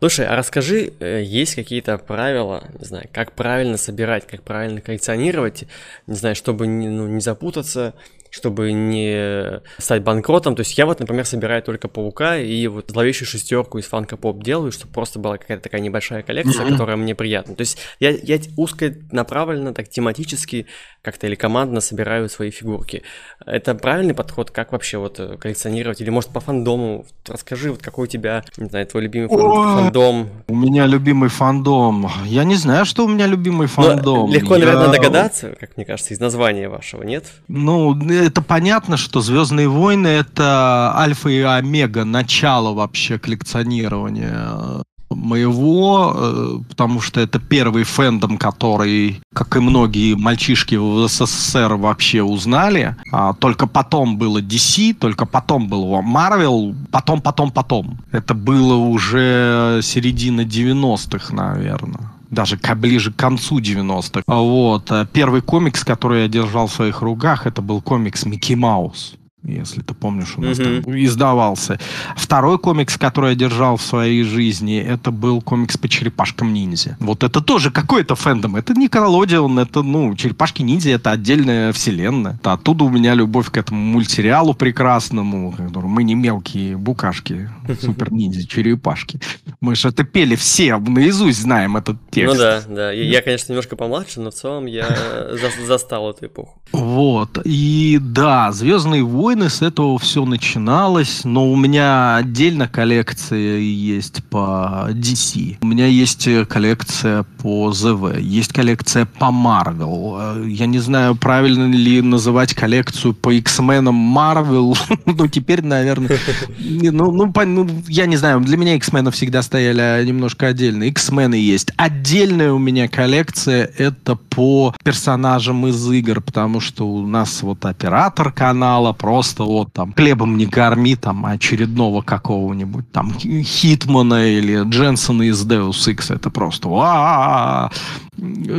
Слушай, 0.03 0.27
а 0.27 0.35
расскажи, 0.35 0.95
э, 0.99 1.23
есть 1.23 1.55
какие-то 1.55 1.97
правила, 1.97 2.65
не 2.77 2.85
знаю, 2.85 3.09
как 3.13 3.35
правильно 3.35 3.77
собирать, 3.77 4.27
как 4.27 4.43
правильно 4.43 4.81
коллекционировать, 4.81 5.63
не 6.09 6.17
знаю, 6.17 6.35
чтобы 6.35 6.67
не, 6.67 6.89
ну, 6.89 7.07
не 7.07 7.21
запутаться, 7.21 7.95
чтобы 8.33 8.73
не 8.73 9.61
стать 9.79 10.03
банкротом. 10.03 10.57
То 10.57 10.61
есть 10.61 10.77
я 10.79 10.87
вот, 10.87 11.01
например, 11.01 11.27
собираю 11.27 11.63
только 11.63 11.87
паука 11.87 12.39
и 12.39 12.67
вот 12.67 12.91
зловещую 12.91 13.29
шестерку 13.29 13.79
из 13.79 13.85
фанка 13.85 14.17
поп 14.17 14.43
делаю, 14.43 14.73
чтобы 14.73 14.93
просто 14.95 15.19
была 15.19 15.37
какая-то 15.37 15.65
такая 15.65 15.83
небольшая 15.83 16.23
коллекция, 16.23 16.65
mm-hmm. 16.65 16.71
которая 16.71 16.97
мне 16.97 17.15
приятна. 17.15 17.55
То 17.55 17.61
есть 17.61 17.79
я, 18.01 18.11
я 18.11 18.41
узко 18.57 18.95
направленно, 19.11 19.75
так 19.75 19.91
тематически 19.91 20.67
как-то 21.03 21.27
или 21.27 21.35
командно 21.35 21.81
собираю 21.81 22.29
свои 22.31 22.51
фигурки. 22.51 23.03
Это 23.45 23.75
правильный 23.75 24.15
подход, 24.15 24.51
как 24.51 24.73
вообще 24.73 24.99
вот 24.99 25.21
э, 25.21 25.37
коллекционировать? 25.37 26.01
Или 26.01 26.11
может 26.11 26.31
по 26.31 26.41
фандому? 26.41 27.05
Расскажи, 27.27 27.71
вот 27.71 27.83
какой 27.83 28.05
у 28.05 28.07
тебя, 28.07 28.45
не 28.57 28.69
знаю, 28.69 28.87
твой 28.87 29.03
любимый 29.03 29.29
фан- 29.29 29.83
фандом? 29.83 30.31
У 30.49 30.55
меня 30.55 30.87
любимый 30.87 31.29
фандом. 31.29 32.09
Я 32.25 32.45
не 32.45 32.55
знаю, 32.55 32.87
что 32.87 33.05
у 33.05 33.09
меня 33.09 33.27
любимый 33.27 33.67
фандом. 33.67 34.29
Но 34.29 34.33
легко, 34.33 34.55
я... 34.57 34.65
наверное, 34.65 34.93
догадаться, 34.93 35.57
как 35.59 35.77
мне 35.77 35.85
кажется, 35.85 36.15
из 36.15 36.21
названия 36.21 36.69
вашего, 36.69 37.03
нет? 37.03 37.27
Ну, 37.49 37.95
это 38.23 38.43
понятно, 38.43 38.97
что 38.97 39.21
Звездные 39.21 39.69
войны 39.69 40.09
это 40.09 40.93
альфа 40.97 41.29
и 41.29 41.41
омега, 41.41 42.05
начало 42.05 42.73
вообще 42.73 43.19
коллекционирования 43.19 44.83
моего, 45.15 46.13
э, 46.15 46.59
потому 46.69 47.01
что 47.01 47.21
это 47.21 47.39
первый 47.39 47.85
фэндом, 47.85 48.39
который, 48.39 49.21
как 49.35 49.57
и 49.57 49.61
многие 49.61 50.15
мальчишки 50.15 50.75
в 50.75 51.07
СССР 51.09 51.75
вообще 51.75 52.23
узнали. 52.23 52.97
А 53.11 53.35
только 53.35 53.67
потом 53.67 54.17
было 54.17 54.41
DC, 54.41 54.95
только 54.95 55.27
потом 55.27 55.69
был 55.69 56.01
Marvel, 56.01 56.75
потом, 56.91 57.21
потом, 57.21 57.51
потом. 57.51 57.99
Это 58.11 58.35
было 58.35 58.75
уже 58.75 59.81
середина 59.83 60.43
90-х, 60.43 61.35
наверное 61.35 62.13
даже 62.33 62.57
ближе 62.75 63.13
к 63.13 63.17
концу 63.17 63.61
90-х. 63.61 64.23
Вот. 64.27 64.91
Э, 64.91 65.07
первый 65.13 65.43
комикс, 65.43 65.85
который 65.85 66.23
я 66.23 66.29
держал 66.29 66.67
в 66.67 66.73
своих 66.73 67.03
руках, 67.03 67.47
это 67.47 67.63
был 67.63 67.81
комикс 67.81 68.25
«Микки 68.25 68.55
Маус». 68.55 69.15
Если 69.45 69.81
ты 69.81 69.95
помнишь, 69.95 70.35
у 70.37 70.43
нас 70.43 70.59
mm-hmm. 70.59 70.83
там 70.83 70.97
издавался. 70.99 71.79
Второй 72.17 72.59
комикс, 72.59 72.97
который 72.97 73.31
я 73.31 73.37
держал 73.37 73.77
в 73.77 73.83
своей 73.83 74.23
жизни, 74.23 74.79
это 74.79 75.11
был 75.11 75.41
комикс 75.41 75.77
по 75.77 75.89
черепашкам 75.89 76.53
ниндзя. 76.53 76.97
Вот 77.01 77.25
это 77.25 77.41
тоже 77.41 77.71
какой-то 77.71 78.15
фэндом. 78.15 78.57
Это 78.57 78.75
не 78.75 78.89
Nickelodeon, 78.89 79.61
это, 79.61 79.83
ну, 79.83 80.15
черепашки 80.15 80.63
ниндзя 80.63 80.91
это 80.91 81.11
отдельная 81.11 81.73
вселенная. 81.73 82.35
Это 82.41 82.53
оттуда 82.53 82.85
у 82.85 82.91
меня 82.91 83.15
любовь 83.15 83.51
к 83.51 83.57
этому 83.57 83.81
мультсериалу 83.81 84.55
прекрасному, 84.55 85.55
мы 85.75 86.05
не 86.05 86.15
мелкие 86.15 86.77
букашки, 86.77 87.51
супер 87.81 88.13
ниндзя, 88.13 88.47
черепашки. 88.47 89.21
Мы 89.61 89.75
же 89.75 89.89
это 89.89 90.05
пели 90.05 90.37
все, 90.37 90.79
наизусть 90.79 91.41
знаем 91.41 91.77
этот 91.77 91.97
текст. 92.11 92.35
Ну 92.35 92.41
да, 92.41 92.63
да. 92.69 92.93
Я, 92.93 93.05
я 93.05 93.23
конечно, 93.23 93.53
немножко 93.53 93.77
помладше, 93.77 94.21
но 94.21 94.31
в 94.31 94.35
целом 94.35 94.67
я 94.67 94.87
застал 95.67 96.11
эту 96.11 96.27
эпоху. 96.27 96.61
Вот. 96.73 97.39
И 97.45 97.99
да, 98.01 98.53
Звездные 98.53 99.03
войны 99.03 99.32
войны, 99.33 99.49
с 99.49 99.63
этого 99.63 99.99
все 99.99 100.27
начиналось, 100.27 101.25
но 101.25 101.51
у 101.51 101.57
меня 101.57 102.17
отдельно 102.17 102.69
коллекция 102.69 103.59
есть 103.59 104.23
по 104.25 104.89
DC. 104.91 105.57
У 105.63 105.67
меня 105.67 105.87
есть 105.87 106.29
коллекция 106.49 107.25
по 107.39 107.73
ЗВ, 107.73 108.19
есть 108.19 108.53
коллекция 108.53 109.07
по 109.07 109.27
Marvel. 109.27 110.47
Я 110.47 110.67
не 110.67 110.81
знаю, 110.81 111.15
правильно 111.15 111.73
ли 111.73 112.03
называть 112.03 112.53
коллекцию 112.53 113.15
по 113.15 113.33
X-Men 113.33 113.89
Marvel. 113.89 114.77
ну, 115.07 115.27
теперь, 115.29 115.65
наверное... 115.65 116.19
ну, 116.59 117.11
ну, 117.11 117.33
по, 117.33 117.47
ну, 117.47 117.67
я 117.89 118.05
не 118.05 118.17
знаю, 118.17 118.41
для 118.41 118.59
меня 118.59 118.75
X-Men 118.75 119.11
всегда 119.13 119.41
стояли 119.41 120.05
немножко 120.05 120.49
отдельно. 120.49 120.85
X-Men 120.85 121.35
есть. 121.37 121.73
Отдельная 121.77 122.53
у 122.53 122.59
меня 122.59 122.87
коллекция 122.87 123.71
это 123.79 124.15
по 124.15 124.75
персонажам 124.85 125.67
из 125.69 125.91
игр, 125.91 126.21
потому 126.21 126.61
что 126.61 126.87
у 126.87 127.07
нас 127.07 127.43
вот 127.43 127.65
оператор 127.65 128.31
канала 128.31 128.93
просто 128.93 129.22
просто 129.23 129.45
вот 129.45 129.73
там 129.73 129.93
хлебом 129.93 130.37
не 130.37 130.47
корми 130.47 130.97
там 130.97 131.25
очередного 131.25 132.03
какого-нибудь 132.03 132.91
там 132.91 133.13
Хитмана 133.21 134.27
или 134.27 134.69
Дженсона 134.69 135.23
из 135.23 135.47
Deus 135.47 135.87
Ex. 135.87 136.13
Это 136.13 136.29
просто 136.29 136.69
а 136.73 137.71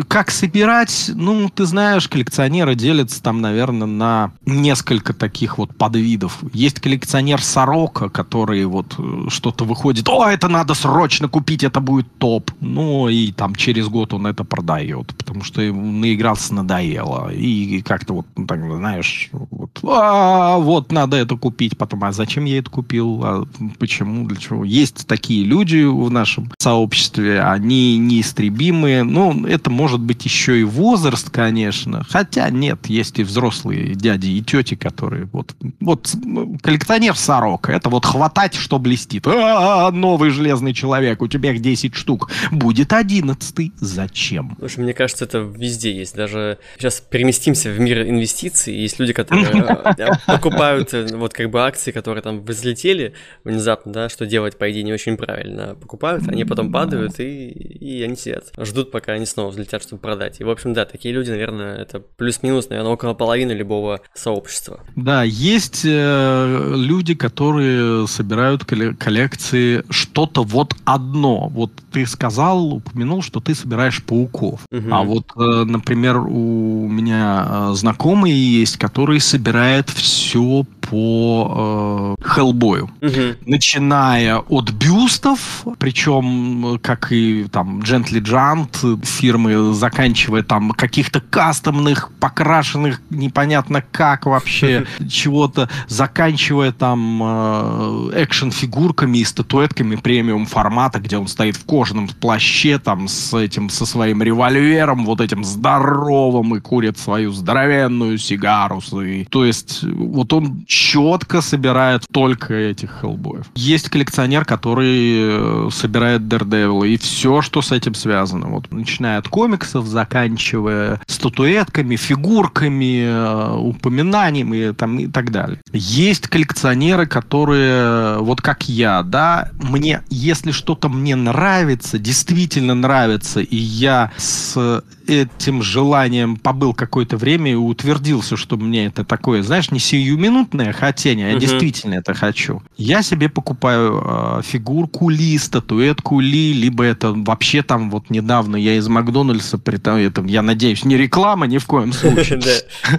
как 0.07 0.31
собирать? 0.31 1.11
Ну, 1.13 1.49
ты 1.49 1.65
знаешь, 1.65 2.07
коллекционеры 2.07 2.75
делятся 2.75 3.21
там, 3.21 3.39
наверное, 3.39 3.87
на 3.87 4.31
несколько 4.45 5.13
таких 5.13 5.57
вот 5.57 5.75
подвидов. 5.77 6.39
Есть 6.53 6.79
коллекционер 6.79 7.41
сорока, 7.41 8.09
который 8.09 8.65
вот 8.65 8.95
э, 8.97 9.25
что-то 9.29 9.65
выходит, 9.65 10.09
о, 10.09 10.27
это 10.27 10.47
надо 10.47 10.73
срочно 10.73 11.27
купить, 11.27 11.63
это 11.63 11.79
будет 11.81 12.07
топ. 12.17 12.51
Ну, 12.61 13.09
и 13.09 13.31
там 13.31 13.55
через 13.55 13.87
год 13.89 14.13
он 14.13 14.25
это 14.25 14.43
продает, 14.43 15.13
потому 15.15 15.43
что 15.43 15.61
ему 15.61 15.85
наигрался 15.91 16.53
надоело. 16.55 17.31
И 17.31 17.81
как-то 17.83 18.15
вот, 18.15 18.25
ну, 18.35 18.47
так, 18.47 18.59
знаешь, 18.59 19.29
вот, 19.31 19.79
а, 19.83 20.52
вот 20.59 20.91
надо 20.91 21.17
это 21.17 21.35
купить. 21.35 21.77
Потом, 21.77 22.03
а 22.03 22.11
зачем 22.11 22.45
я 22.45 22.59
это 22.59 22.69
купил? 22.69 23.21
А 23.23 23.45
почему? 23.79 24.27
Для 24.27 24.37
чего? 24.37 24.63
Есть 24.63 25.07
такие 25.07 25.43
люди 25.43 25.83
в 25.83 26.09
нашем 26.09 26.51
сообществе, 26.59 27.41
они 27.41 27.97
неистребимые. 27.97 29.03
Ну, 29.03 29.45
это 29.45 29.69
может 29.69 29.99
быть 29.99 30.25
еще 30.25 30.59
и 30.59 30.63
возраст, 30.63 31.29
конечно. 31.29 32.05
Хотя 32.09 32.49
нет, 32.49 32.87
есть 32.87 33.19
и 33.19 33.23
взрослые 33.23 33.95
дяди 33.95 34.27
и 34.27 34.41
тети, 34.41 34.75
которые 34.75 35.25
вот, 35.31 35.55
вот 35.79 36.13
коллекционер 36.61 37.15
сорок. 37.15 37.69
Это 37.69 37.89
вот 37.89 38.05
хватать, 38.05 38.55
что 38.55 38.79
блестит. 38.79 39.27
А, 39.27 39.91
новый 39.91 40.29
железный 40.29 40.73
человек, 40.73 41.21
у 41.21 41.27
тебя 41.27 41.51
их 41.51 41.61
10 41.61 41.95
штук. 41.95 42.31
Будет 42.51 42.93
одиннадцатый. 42.93 43.71
Зачем? 43.79 44.55
Слушай, 44.59 44.83
мне 44.83 44.93
кажется, 44.93 45.25
это 45.25 45.39
везде 45.39 45.95
есть. 45.95 46.15
Даже 46.15 46.57
сейчас 46.77 47.01
переместимся 47.01 47.69
в 47.69 47.79
мир 47.79 48.03
инвестиций. 48.03 48.75
Есть 48.75 48.99
люди, 48.99 49.13
которые 49.13 49.45
покупают 50.43 50.93
вот 51.13 51.33
как 51.33 51.49
бы 51.49 51.61
акции, 51.61 51.91
которые 51.91 52.21
там 52.21 52.43
взлетели 52.43 53.13
внезапно, 53.43 53.93
да, 53.93 54.09
что 54.09 54.25
делать, 54.25 54.57
по 54.57 54.69
идее, 54.71 54.83
не 54.83 54.93
очень 54.93 55.17
правильно. 55.17 55.75
Покупают, 55.75 56.27
они 56.27 56.45
потом 56.45 56.71
падают, 56.71 57.19
и, 57.19 57.49
и 57.49 58.03
они 58.03 58.15
сидят. 58.15 58.51
Ждут, 58.57 58.91
пока 58.91 59.13
они 59.13 59.25
снова 59.25 59.49
взлетят, 59.49 59.83
чтобы 59.83 60.01
продать. 60.01 60.41
И, 60.41 60.43
в 60.43 60.49
общем, 60.49 60.73
да, 60.73 60.85
такие 60.85 61.13
люди, 61.13 61.31
наверное, 61.31 61.75
это 61.75 61.99
плюс-минус, 61.99 62.69
наверное, 62.69 62.91
около 62.91 63.13
половины 63.13 63.51
любого 63.51 64.01
сообщества. 64.13 64.81
Да, 64.95 65.23
есть 65.23 65.81
э, 65.85 66.73
люди, 66.75 67.15
которые 67.15 68.07
собирают 68.07 68.65
коллекции 68.65 69.83
что-то 69.89 70.43
вот 70.43 70.75
одно. 70.85 71.47
Вот 71.49 71.71
ты 71.91 72.05
сказал, 72.05 72.73
упомянул, 72.75 73.21
что 73.21 73.39
ты 73.39 73.55
собираешь 73.55 74.03
пауков. 74.03 74.61
Угу. 74.71 74.87
А 74.91 75.03
вот, 75.03 75.31
э, 75.35 75.63
например, 75.65 76.17
у 76.17 76.87
меня 76.87 77.47
э, 77.47 77.71
знакомые 77.75 78.59
есть, 78.59 78.77
которые 78.77 79.19
собирают 79.19 79.89
все 79.89 80.22
sure 80.23 80.65
по 80.93 82.15
э, 82.19 82.23
Хеллбою. 82.23 82.91
Угу. 83.01 83.47
Начиная 83.47 84.37
от 84.37 84.69
бюстов, 84.69 85.65
причем, 85.79 86.79
как 86.83 87.11
и 87.11 87.47
там 87.51 87.79
Gently 87.79 88.21
Giant 88.21 89.03
фирмы, 89.03 89.73
заканчивая 89.73 90.43
там 90.43 90.69
каких-то 90.69 91.19
кастомных, 91.19 92.11
покрашенных 92.19 93.01
непонятно 93.09 93.83
как 93.91 94.27
вообще, 94.27 94.85
чего-то, 95.09 95.67
заканчивая 95.87 96.71
там 96.71 97.21
э, 97.23 98.23
экшен-фигурками 98.23 99.17
и 99.17 99.25
статуэтками 99.25 99.95
премиум 99.95 100.45
формата, 100.45 100.99
где 100.99 101.17
он 101.17 101.27
стоит 101.27 101.55
в 101.55 101.65
кожаном 101.65 102.07
плаще 102.07 102.77
там 102.77 103.07
с 103.07 103.33
этим, 103.33 103.71
со 103.71 103.87
своим 103.87 104.21
револьвером, 104.21 105.05
вот 105.05 105.21
этим 105.21 105.43
здоровым 105.43 106.55
и 106.55 106.59
курит 106.59 106.99
свою 106.99 107.31
здоровенную 107.31 108.19
сигару. 108.19 108.79
И, 109.03 109.25
то 109.25 109.43
есть 109.43 109.83
вот 109.83 110.33
он 110.33 110.65
четко 110.83 111.39
собирает 111.41 112.05
только 112.11 112.53
этих 112.53 112.99
хеллбоев. 112.99 113.45
Есть 113.55 113.87
коллекционер, 113.89 114.43
который 114.43 115.13
э, 115.15 115.69
собирает 115.71 116.23
Daredevil 116.23 116.85
и 116.85 116.97
все, 116.97 117.41
что 117.41 117.61
с 117.61 117.71
этим 117.71 117.95
связано. 117.95 118.47
Вот 118.47 118.69
начиная 118.69 119.17
от 119.17 119.29
комиксов, 119.29 119.85
заканчивая 119.85 120.99
статуэтками, 121.07 121.95
фигурками, 121.95 123.05
э, 123.05 123.55
упоминаниями 123.55 124.57
и, 124.57 124.73
там, 124.73 124.99
и 124.99 125.07
так 125.07 125.31
далее. 125.31 125.59
Есть 125.71 126.27
коллекционеры, 126.27 127.05
которые, 127.05 128.17
вот 128.17 128.41
как 128.41 128.67
я, 128.67 129.03
да, 129.03 129.51
мне, 129.53 130.01
если 130.09 130.51
что-то 130.51 130.89
мне 130.89 131.15
нравится, 131.15 131.97
действительно 131.97 132.75
нравится, 132.75 133.39
и 133.39 133.55
я 133.55 134.11
с 134.17 134.83
этим 135.07 135.61
желанием 135.61 136.35
побыл 136.35 136.73
какое-то 136.73 137.17
время 137.17 137.51
и 137.51 137.55
утвердился, 137.55 138.37
что 138.37 138.57
мне 138.57 138.85
это 138.87 139.03
такое, 139.05 139.43
знаешь, 139.43 139.71
не 139.71 139.79
сиюминутное 139.79 140.72
хотение, 140.73 141.29
а 141.29 141.31
угу. 141.33 141.39
действительно 141.39 141.95
это 141.95 142.13
хочу. 142.13 142.61
Я 142.77 143.01
себе 143.01 143.29
покупаю 143.29 144.03
э, 144.03 144.41
фигурку 144.43 145.09
Ли, 145.09 145.37
статуэтку 145.37 146.19
Ли, 146.19 146.53
либо 146.53 146.83
это 146.83 147.13
вообще 147.13 147.63
там 147.63 147.89
вот 147.89 148.09
недавно 148.09 148.55
я 148.55 148.75
из 148.75 148.87
Макдональдса, 148.87 149.57
этом, 149.97 150.25
я 150.25 150.41
надеюсь, 150.41 150.85
не 150.85 150.97
реклама 150.97 151.47
ни 151.47 151.57
в 151.57 151.65
коем 151.65 151.93
случае. 151.93 152.41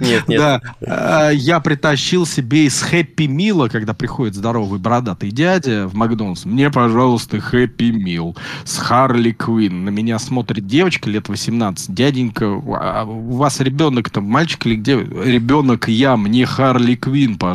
Нет, 0.01 0.27
нет. 0.27 0.61
Э, 0.81 1.31
я 1.33 1.59
притащил 1.59 2.25
себе 2.25 2.65
из 2.65 2.81
Хэппи 2.81 3.23
Мила, 3.23 3.67
когда 3.67 3.93
приходит 3.93 4.35
здоровый 4.35 4.79
бородатый 4.79 5.31
дядя 5.31 5.87
в 5.87 5.95
Макдональдс, 5.95 6.45
мне, 6.45 6.69
пожалуйста, 6.69 7.39
Хэппи 7.39 7.91
Мил 7.91 8.35
с 8.63 8.77
Харли 8.77 9.31
Квин. 9.31 9.85
На 9.85 9.89
меня 9.89 10.19
смотрит 10.19 10.67
девочка 10.67 11.09
лет 11.09 11.29
18, 11.29 11.93
дяденька, 11.93 12.45
а 12.45 13.05
у 13.05 13.35
вас 13.37 13.59
ребенок 13.59 14.09
там, 14.09 14.25
мальчик 14.25 14.65
или 14.65 14.75
где? 14.75 14.95
Ребенок 14.95 15.87
я, 15.87 16.17
мне 16.17 16.45
Харли 16.45 16.95
Квин, 16.95 17.37
пожалуйста. 17.37 17.54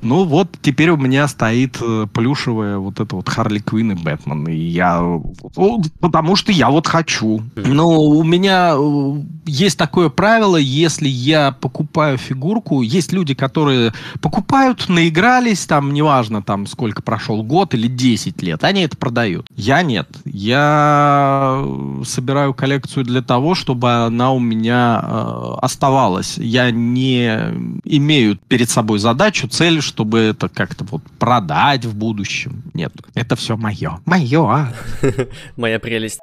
Ну 0.00 0.24
вот, 0.24 0.56
теперь 0.62 0.90
у 0.90 0.96
меня 0.96 1.28
стоит 1.28 1.76
э, 1.80 2.06
плюшевая 2.12 2.78
вот 2.78 3.00
эта 3.00 3.14
вот 3.16 3.28
Харли 3.28 3.58
Квин 3.58 3.92
и 3.92 3.94
Бэтмен. 3.94 4.46
И 4.46 4.56
я... 4.56 5.20
Потому 6.00 6.36
что 6.36 6.52
я 6.52 6.70
вот 6.70 6.86
хочу. 6.86 7.42
Но 7.56 8.00
у 8.00 8.22
меня 8.22 8.74
э, 8.74 9.22
есть 9.44 9.76
такое 9.76 10.08
правило, 10.08 10.56
если 10.56 11.08
я 11.08 11.52
покупаю 11.52 12.16
фигурку, 12.16 12.82
есть 12.82 13.12
люди, 13.12 13.34
которые 13.34 13.92
покупают, 14.20 14.88
наигрались, 14.88 15.66
там, 15.66 15.92
неважно, 15.92 16.42
там, 16.42 16.66
сколько 16.66 17.02
прошел 17.02 17.42
год 17.42 17.74
или 17.74 17.88
10 17.88 18.40
лет, 18.42 18.64
они 18.64 18.82
это 18.82 18.96
продают. 18.96 19.46
Я 19.56 19.82
нет. 19.82 20.08
Я 20.24 21.62
собираю 22.04 22.54
коллекцию 22.54 23.04
для 23.04 23.18
для 23.18 23.26
того, 23.26 23.56
чтобы 23.56 23.90
она 23.90 24.30
у 24.30 24.38
меня 24.38 25.00
э, 25.02 25.54
оставалась. 25.60 26.38
Я 26.38 26.70
не 26.70 27.26
имею 27.84 28.38
перед 28.46 28.70
собой 28.70 28.77
задачу, 28.98 29.48
цель, 29.48 29.80
чтобы 29.80 30.18
это 30.20 30.48
как-то 30.48 30.84
вот 30.84 31.02
продать 31.18 31.84
в 31.84 31.96
будущем. 31.96 32.62
Нет, 32.74 32.92
это 33.14 33.36
все 33.36 33.56
мое. 33.56 34.00
Мое, 34.04 34.42
а. 34.42 34.72
Моя 35.56 35.78
прелесть. 35.78 36.20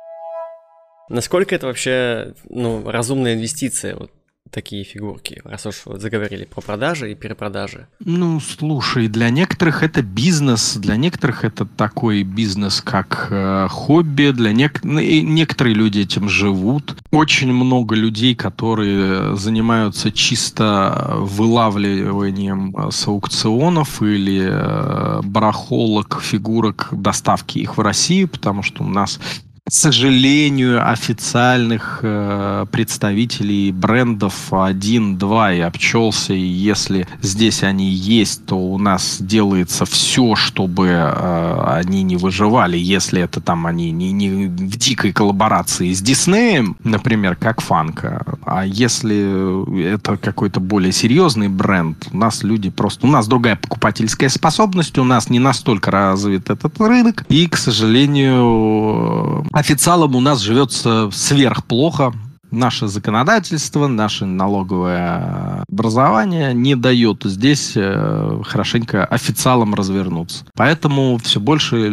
Насколько 1.09 1.55
это 1.55 1.67
вообще, 1.67 2.33
ну, 2.49 2.89
разумная 2.89 3.35
инвестиция? 3.35 3.95
Вот 3.95 4.11
такие 4.55 4.85
фигурки, 4.85 5.41
раз 5.43 5.65
уж 5.65 5.81
вот 5.85 6.01
заговорили 6.01 6.45
про 6.45 6.61
продажи 6.61 7.11
и 7.11 7.15
перепродажи? 7.15 7.87
Ну, 7.99 8.39
слушай, 8.39 9.09
для 9.09 9.29
некоторых 9.29 9.83
это 9.83 10.01
бизнес, 10.01 10.77
для 10.77 10.95
некоторых 10.95 11.43
это 11.43 11.65
такой 11.65 12.23
бизнес, 12.23 12.79
как 12.79 13.27
э, 13.31 13.67
хобби, 13.69 14.31
для 14.31 14.53
нек- 14.53 14.79
ну, 14.83 15.01
некоторые 15.01 15.75
люди 15.75 15.99
этим 15.99 16.29
живут. 16.29 16.95
Очень 17.11 17.51
много 17.51 17.95
людей, 17.95 18.33
которые 18.33 19.35
занимаются 19.35 20.09
чисто 20.11 21.17
вылавливанием 21.17 22.73
э, 22.77 22.91
с 22.91 23.07
аукционов 23.07 24.01
или 24.01 24.47
э, 24.49 25.21
барахолок 25.23 26.21
фигурок, 26.23 26.87
доставки 26.93 27.59
их 27.59 27.77
в 27.77 27.81
Россию, 27.81 28.29
потому 28.29 28.63
что 28.63 28.83
у 28.85 28.87
нас 28.87 29.19
к 29.67 29.71
сожалению, 29.71 30.87
официальных 30.87 32.01
э, 32.03 32.67
представителей 32.71 33.71
брендов 33.71 34.53
один-два 34.53 35.49
я 35.49 35.65
обчелся, 35.65 36.35
и 36.35 36.39
если 36.39 37.07
здесь 37.23 37.63
они 37.63 37.89
есть, 37.89 38.45
то 38.45 38.57
у 38.59 38.77
нас 38.77 39.17
делается 39.19 39.85
все, 39.85 40.35
чтобы 40.35 40.89
э, 40.89 41.63
они 41.65 42.03
не 42.03 42.15
выживали, 42.15 42.77
если 42.77 43.23
это 43.23 43.41
там 43.41 43.65
они 43.65 43.89
не, 43.89 44.11
не 44.11 44.45
в 44.45 44.77
дикой 44.77 45.11
коллаборации 45.11 45.91
с 45.93 45.99
Диснеем, 45.99 46.77
например, 46.83 47.35
как 47.35 47.59
Фанка. 47.61 48.37
А 48.45 48.67
если 48.67 49.83
это 49.83 50.17
какой-то 50.17 50.59
более 50.59 50.91
серьезный 50.91 51.47
бренд, 51.47 52.07
у 52.11 52.17
нас 52.17 52.43
люди 52.43 52.69
просто... 52.69 53.07
У 53.07 53.09
нас 53.09 53.27
другая 53.27 53.55
покупательская 53.55 54.29
способность, 54.29 54.99
у 54.99 55.03
нас 55.03 55.31
не 55.31 55.39
настолько 55.39 55.89
развит 55.89 56.51
этот 56.51 56.79
рынок, 56.79 57.25
и, 57.29 57.47
к 57.47 57.57
сожалению, 57.57 59.43
официалам 59.55 60.15
у 60.15 60.19
нас 60.19 60.41
живется 60.41 61.09
сверхплохо 61.13 62.13
наше 62.55 62.87
законодательство, 62.87 63.87
наше 63.87 64.25
налоговое 64.25 65.63
образование 65.69 66.53
не 66.53 66.75
дает 66.75 67.21
здесь 67.23 67.73
э, 67.75 68.41
хорошенько 68.43 69.05
официалам 69.05 69.75
развернуться. 69.75 70.45
Поэтому 70.55 71.17
все 71.17 71.39
больше 71.39 71.91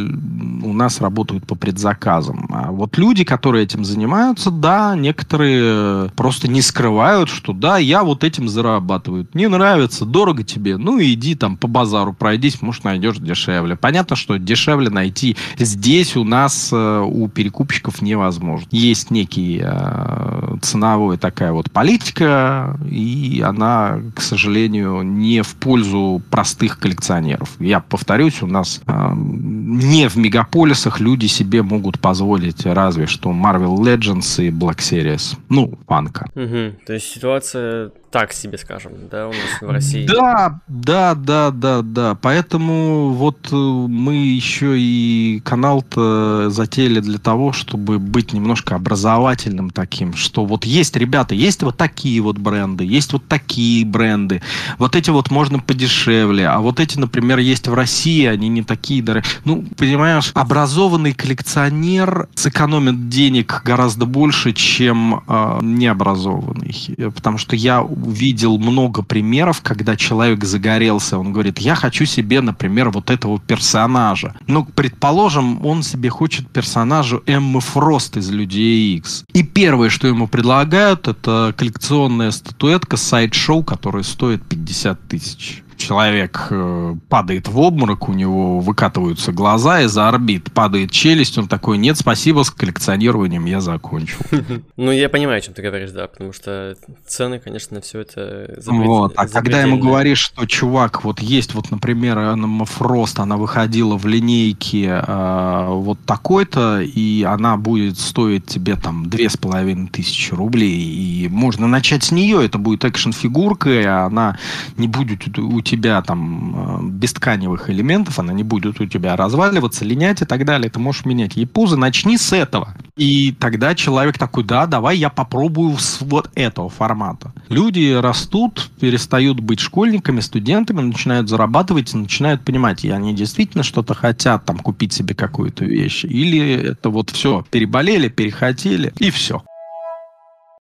у 0.63 0.73
нас 0.73 1.01
работают 1.01 1.47
по 1.47 1.55
предзаказам. 1.55 2.49
А 2.51 2.71
вот 2.71 2.97
люди, 2.99 3.25
которые 3.25 3.65
этим 3.65 3.85
занимаются, 3.85 4.51
да, 4.51 4.95
некоторые 4.97 6.11
просто 6.11 6.49
не 6.49 6.63
скрывают, 6.63 7.29
что 7.29 7.53
да, 7.53 7.79
я 7.79 8.05
вот 8.05 8.25
этим 8.25 8.49
зарабатываю. 8.49 9.27
Не 9.35 9.49
нравится, 9.49 10.05
дорого 10.05 10.45
тебе, 10.45 10.77
ну 10.77 11.01
иди 11.01 11.35
там 11.35 11.57
по 11.57 11.69
базару 11.69 12.13
пройдись, 12.13 12.63
может 12.63 12.85
найдешь 12.85 13.17
дешевле. 13.19 13.77
Понятно, 13.77 14.17
что 14.17 14.39
дешевле 14.39 14.91
найти 14.91 15.37
здесь 15.59 16.17
у 16.17 16.25
нас 16.25 16.71
э, 16.73 17.05
у 17.07 17.29
перекупщиков 17.29 18.03
невозможно. 18.03 18.69
Есть 18.71 19.11
некий 19.11 19.61
э, 19.63 20.52
ценовая 20.61 21.19
такая 21.19 21.53
вот 21.53 21.71
политика, 21.71 22.79
и 22.89 23.43
она, 23.47 24.01
к 24.15 24.21
сожалению, 24.21 25.03
не 25.03 25.43
в 25.43 25.55
пользу 25.57 26.23
простых 26.31 26.79
коллекционеров. 26.79 27.51
Я 27.59 27.81
повторюсь, 27.81 28.43
у 28.43 28.47
нас 28.47 28.81
э, 28.87 29.13
не 29.15 30.09
в 30.09 30.17
мегаполисах 30.17 31.01
люди 31.01 31.27
себе 31.27 31.63
могут 31.63 31.99
позволить 31.99 32.67
разве 32.67 33.07
что 33.07 33.31
Marvel 33.31 33.77
Legends 33.77 34.45
и 34.45 34.51
Black 34.51 34.79
Series. 34.79 35.37
Ну, 35.49 35.79
панка. 35.87 36.29
Угу. 36.35 36.85
То 36.87 36.93
есть 36.93 37.07
ситуация 37.07 37.93
так 38.13 38.35
себе, 38.35 38.59
скажем, 38.59 38.93
да, 39.11 39.27
у 39.27 39.31
нас 39.31 39.61
в 39.61 39.71
России. 39.71 40.07
Да, 40.07 40.61
да, 40.69 41.15
да, 41.15 41.51
да, 41.51 41.81
да. 41.81 42.15
Поэтому 42.15 43.11
вот 43.11 43.49
э, 43.51 43.57
мы 43.57 44.17
еще 44.17 44.79
и 44.79 45.41
канал-то 45.43 46.51
затеяли 46.51 47.01
для 47.01 47.19
того, 47.19 47.53
чтобы 47.53 47.99
быть 47.99 48.35
немножко 48.35 48.75
образовательным 48.75 49.71
таким, 49.71 50.15
что 50.15 50.45
вот 50.45 50.67
есть, 50.67 50.95
ребята, 50.97 51.35
есть 51.35 51.63
вот 51.63 51.79
такие 51.79 52.21
вот 52.21 52.37
бренды, 52.37 52.85
есть 52.85 53.15
вот 53.15 53.27
такие 53.27 53.87
бренды, 53.87 54.43
вот 54.77 54.95
эти 54.95 55.09
вот 55.09 55.31
можно 55.31 55.59
подешевле, 55.59 56.47
а 56.49 56.61
вот 56.61 56.81
эти, 56.81 56.99
например, 56.99 57.39
есть 57.39 57.67
в 57.67 57.73
России, 57.73 58.27
они 58.27 58.51
не 58.51 58.63
такие 58.63 59.03
дорогие. 59.03 59.31
Ну, 59.47 59.65
понимаешь, 59.79 60.33
образованный 60.35 61.15
коллекционер 61.15 62.29
сэкономит 62.35 63.09
денег 63.09 63.63
гораздо 63.65 64.05
больше, 64.05 64.53
чем 64.53 65.23
э, 65.27 65.61
необразованный, 65.63 66.75
потому 67.15 67.39
что 67.39 67.57
я 67.57 67.83
видел 68.07 68.59
много 68.59 69.03
примеров, 69.03 69.61
когда 69.63 69.97
человек 69.97 70.45
загорелся, 70.45 71.19
он 71.19 71.33
говорит, 71.33 71.59
я 71.59 71.75
хочу 71.75 72.05
себе, 72.05 72.41
например, 72.41 72.91
вот 72.91 73.11
этого 73.11 73.39
персонажа. 73.41 74.35
Ну, 74.47 74.65
предположим, 74.65 75.65
он 75.65 75.83
себе 75.83 76.09
хочет 76.11 76.49
персонажа 76.49 77.21
Эммы 77.27 77.61
Фрост 77.61 78.17
из 78.17 78.31
Людей 78.31 78.97
X. 78.97 79.25
И 79.33 79.43
первое, 79.43 79.89
что 79.89 80.09
ему 80.09 80.27
предлагают, 80.27 81.09
это 81.09 81.55
коллекционная 81.57 82.31
статуэтка 82.31 82.97
сайт-шоу, 82.97 83.63
которая 83.63 84.03
стоит 84.03 84.43
50 84.45 85.09
тысяч 85.09 85.62
человек 85.77 86.47
э, 86.51 86.97
падает 87.09 87.49
в 87.49 87.59
обморок, 87.59 88.09
у 88.09 88.13
него 88.13 88.61
выкатываются 88.61 89.33
глаза 89.33 89.83
из-за 89.83 90.09
орбит, 90.09 90.53
падает 90.53 90.91
челюсть, 90.91 91.39
он 91.39 91.49
такой, 91.49 91.79
нет, 91.79 91.97
спасибо, 91.99 92.43
с 92.43 92.51
коллекционированием 92.51 93.45
я 93.45 93.61
закончил. 93.61 94.19
Ну, 94.77 94.91
я 94.91 95.09
понимаю, 95.09 95.39
о 95.39 95.41
чем 95.41 95.55
ты 95.55 95.63
говоришь, 95.63 95.91
да, 95.91 96.07
потому 96.07 96.33
что 96.33 96.77
цены, 97.07 97.39
конечно, 97.39 97.81
все 97.81 98.01
это 98.01 98.59
Вот, 98.67 99.13
а 99.17 99.29
когда 99.29 99.61
ему 99.61 99.79
говоришь, 99.79 100.19
что, 100.19 100.47
чувак, 100.47 101.05
вот 101.05 101.21
есть, 101.21 101.55
вот, 101.55 101.71
например, 101.71 102.19
Анна 102.19 102.65
Фрост, 102.65 103.21
она 103.21 103.37
выходила 103.37 103.97
в 103.97 104.07
линейке 104.07 105.03
э, 105.07 105.67
вот 105.69 105.99
такой-то, 106.05 106.81
и 106.81 107.23
она 107.23 107.57
будет 107.57 107.99
стоить 107.99 108.47
тебе 108.47 108.77
там 108.77 109.09
две 109.09 109.29
с 109.29 109.37
половиной 109.37 109.89
тысячи 109.89 110.35
рублей, 110.35 110.81
и 110.81 111.29
можно 111.29 111.67
начать 111.67 112.05
с 112.05 112.13
нее, 112.13 112.45
это 112.45 112.59
будет 112.59 112.85
экшн-фигурка, 112.85 113.71
и 113.71 113.85
она 113.85 114.39
не 114.77 114.89
будет 114.89 115.39
у 115.39 115.61
тебя 115.63 116.03
там 116.03 116.55
э, 116.55 116.91
без 116.91 117.13
тканевых 117.13 117.71
элементов, 117.71 118.19
она 118.19 118.33
не 118.33 118.43
будет 118.43 118.81
у 118.81 118.87
тебя 118.87 119.17
разваливаться, 119.17 119.85
линять 119.85 120.21
и 120.21 120.25
так 120.25 120.45
далее. 120.45 120.71
Ты 120.71 120.79
можешь 120.79 121.05
менять 121.05 121.37
ей 121.37 121.47
пузо, 121.47 121.77
начни 121.77 122.19
с 122.19 122.33
этого. 122.33 122.75
И 122.97 123.33
тогда 123.33 123.75
человек 123.75 124.19
такой, 124.19 124.45
да, 124.45 124.67
давай 124.67 124.99
я 124.99 125.09
попробую 125.09 125.79
с 125.79 126.03
вот 126.03 126.31
этого 126.35 126.69
формата. 126.69 127.33
Люди 127.49 127.99
растут, 127.99 128.71
перестают 128.81 129.41
быть 129.41 129.61
школьниками, 129.61 130.21
студентами, 130.21 130.83
начинают 130.83 131.29
зарабатывать 131.29 131.93
начинают 132.03 132.45
понимать, 132.45 132.85
и 132.85 132.91
они 132.91 133.15
действительно 133.15 133.65
что-то 133.65 133.95
хотят 133.95 134.45
там 134.45 134.59
купить 134.59 134.93
себе 134.93 135.15
какую-то 135.15 135.65
вещь. 135.65 136.05
Или 136.05 136.73
это 136.73 136.91
вот 136.91 137.11
все, 137.11 137.45
переболели, 137.51 138.09
перехотели, 138.09 138.93
и 138.99 139.11
все. 139.11 139.43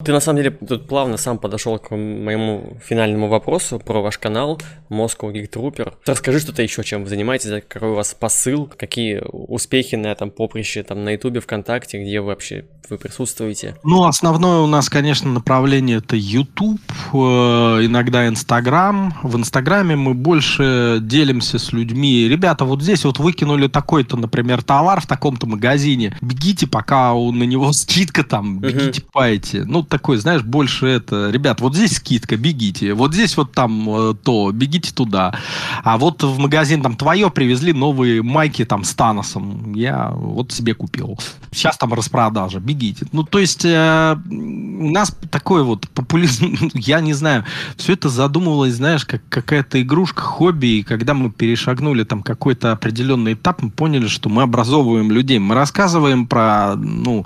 Ты 0.03 0.11
на 0.11 0.19
самом 0.19 0.37
деле 0.41 0.51
тут 0.51 0.87
плавно 0.87 1.17
сам 1.17 1.37
подошел 1.37 1.77
к 1.79 1.91
моему 1.91 2.77
финальному 2.83 3.27
вопросу 3.27 3.79
про 3.79 4.01
ваш 4.01 4.17
канал 4.17 4.59
Moscow 4.89 5.31
Geek 5.31 5.49
Trooper. 5.49 5.93
Расскажи 6.05 6.39
что-то 6.39 6.61
еще, 6.63 6.83
чем 6.83 7.03
вы 7.03 7.09
занимаетесь, 7.09 7.63
какой 7.67 7.89
у 7.89 7.95
вас 7.95 8.13
посыл, 8.13 8.71
какие 8.77 9.21
успехи 9.31 9.95
на 9.95 10.07
этом 10.07 10.31
поприще, 10.31 10.83
там 10.83 11.03
на 11.03 11.11
Ютубе, 11.11 11.39
ВКонтакте, 11.39 12.01
где 12.01 12.19
вы 12.19 12.27
вообще 12.27 12.65
вы 12.91 12.97
присутствуете? 12.97 13.75
Ну, 13.83 14.03
основное 14.03 14.59
у 14.59 14.67
нас, 14.67 14.89
конечно, 14.89 15.31
направление 15.31 15.97
это 15.97 16.15
YouTube, 16.15 16.81
э, 17.13 17.17
иногда 17.17 18.27
Инстаграм. 18.27 19.15
В 19.23 19.37
Инстаграме 19.37 19.95
мы 19.95 20.13
больше 20.13 20.99
делимся 21.01 21.57
с 21.57 21.71
людьми. 21.71 22.27
Ребята, 22.27 22.65
вот 22.65 22.81
здесь 22.81 23.05
вот 23.05 23.17
выкинули 23.17 23.67
такой-то, 23.67 24.17
например, 24.17 24.61
товар 24.61 24.99
в 25.01 25.07
таком-то 25.07 25.47
магазине. 25.47 26.17
Бегите, 26.21 26.67
пока 26.67 27.13
на 27.13 27.43
него 27.43 27.71
скидка 27.71 28.23
там, 28.23 28.59
бегите, 28.59 29.01
uh-huh. 29.01 29.09
пайте. 29.11 29.63
Ну, 29.63 29.83
такой, 29.91 30.17
знаешь, 30.17 30.41
больше 30.41 30.87
это, 30.87 31.29
ребят, 31.29 31.59
вот 31.59 31.75
здесь 31.75 31.97
скидка, 31.97 32.37
бегите, 32.37 32.93
вот 32.93 33.13
здесь 33.13 33.35
вот 33.35 33.51
там 33.51 33.89
э, 33.89 34.13
то, 34.23 34.51
бегите 34.51 34.93
туда. 34.93 35.35
А 35.83 35.97
вот 35.97 36.23
в 36.23 36.39
магазин 36.39 36.81
там 36.81 36.95
твое 36.95 37.29
привезли 37.29 37.73
новые 37.73 38.23
майки 38.23 38.63
там 38.63 38.85
с 38.85 38.95
Таносом, 38.95 39.73
я 39.75 40.11
вот 40.11 40.53
себе 40.53 40.73
купил. 40.73 41.19
Сейчас 41.51 41.77
там 41.77 41.93
распродажа, 41.93 42.59
бегите. 42.59 43.05
Ну, 43.11 43.23
то 43.23 43.39
есть 43.39 43.65
э, 43.65 44.15
у 44.29 44.89
нас 44.89 45.13
такой 45.29 45.63
вот 45.63 45.89
популизм, 45.89 46.55
я 46.73 47.01
не 47.01 47.13
знаю, 47.13 47.43
все 47.75 47.93
это 47.93 48.07
задумывалось, 48.07 48.75
знаешь, 48.75 49.03
как 49.05 49.21
какая-то 49.27 49.81
игрушка, 49.81 50.21
хобби, 50.21 50.67
и 50.67 50.83
когда 50.83 51.13
мы 51.13 51.31
перешагнули 51.31 52.05
там 52.05 52.23
какой-то 52.23 52.71
определенный 52.71 53.33
этап, 53.33 53.61
мы 53.61 53.69
поняли, 53.69 54.07
что 54.07 54.29
мы 54.29 54.43
образовываем 54.43 55.11
людей, 55.11 55.39
мы 55.39 55.53
рассказываем 55.53 56.27
про, 56.27 56.75
ну, 56.77 57.25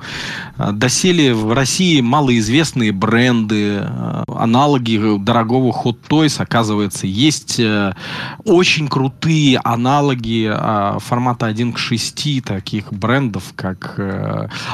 э, 0.57 0.71
доселе 0.71 1.35
в 1.35 1.53
России 1.53 2.01
малоизвестные 2.01 2.54
известные 2.55 2.93
бренды, 2.93 3.81
э, 3.81 4.23
аналоги 4.27 5.17
дорогого 5.19 5.73
Hot 5.83 5.97
Toys, 6.07 6.41
оказывается, 6.41 7.05
есть 7.05 7.59
э, 7.59 7.93
очень 8.45 8.87
крутые 8.87 9.59
аналоги 9.63 10.49
э, 10.49 10.99
формата 10.99 11.47
1 11.47 11.73
к 11.73 11.77
6 11.77 12.43
таких 12.45 12.93
брендов, 12.93 13.53
как 13.55 13.99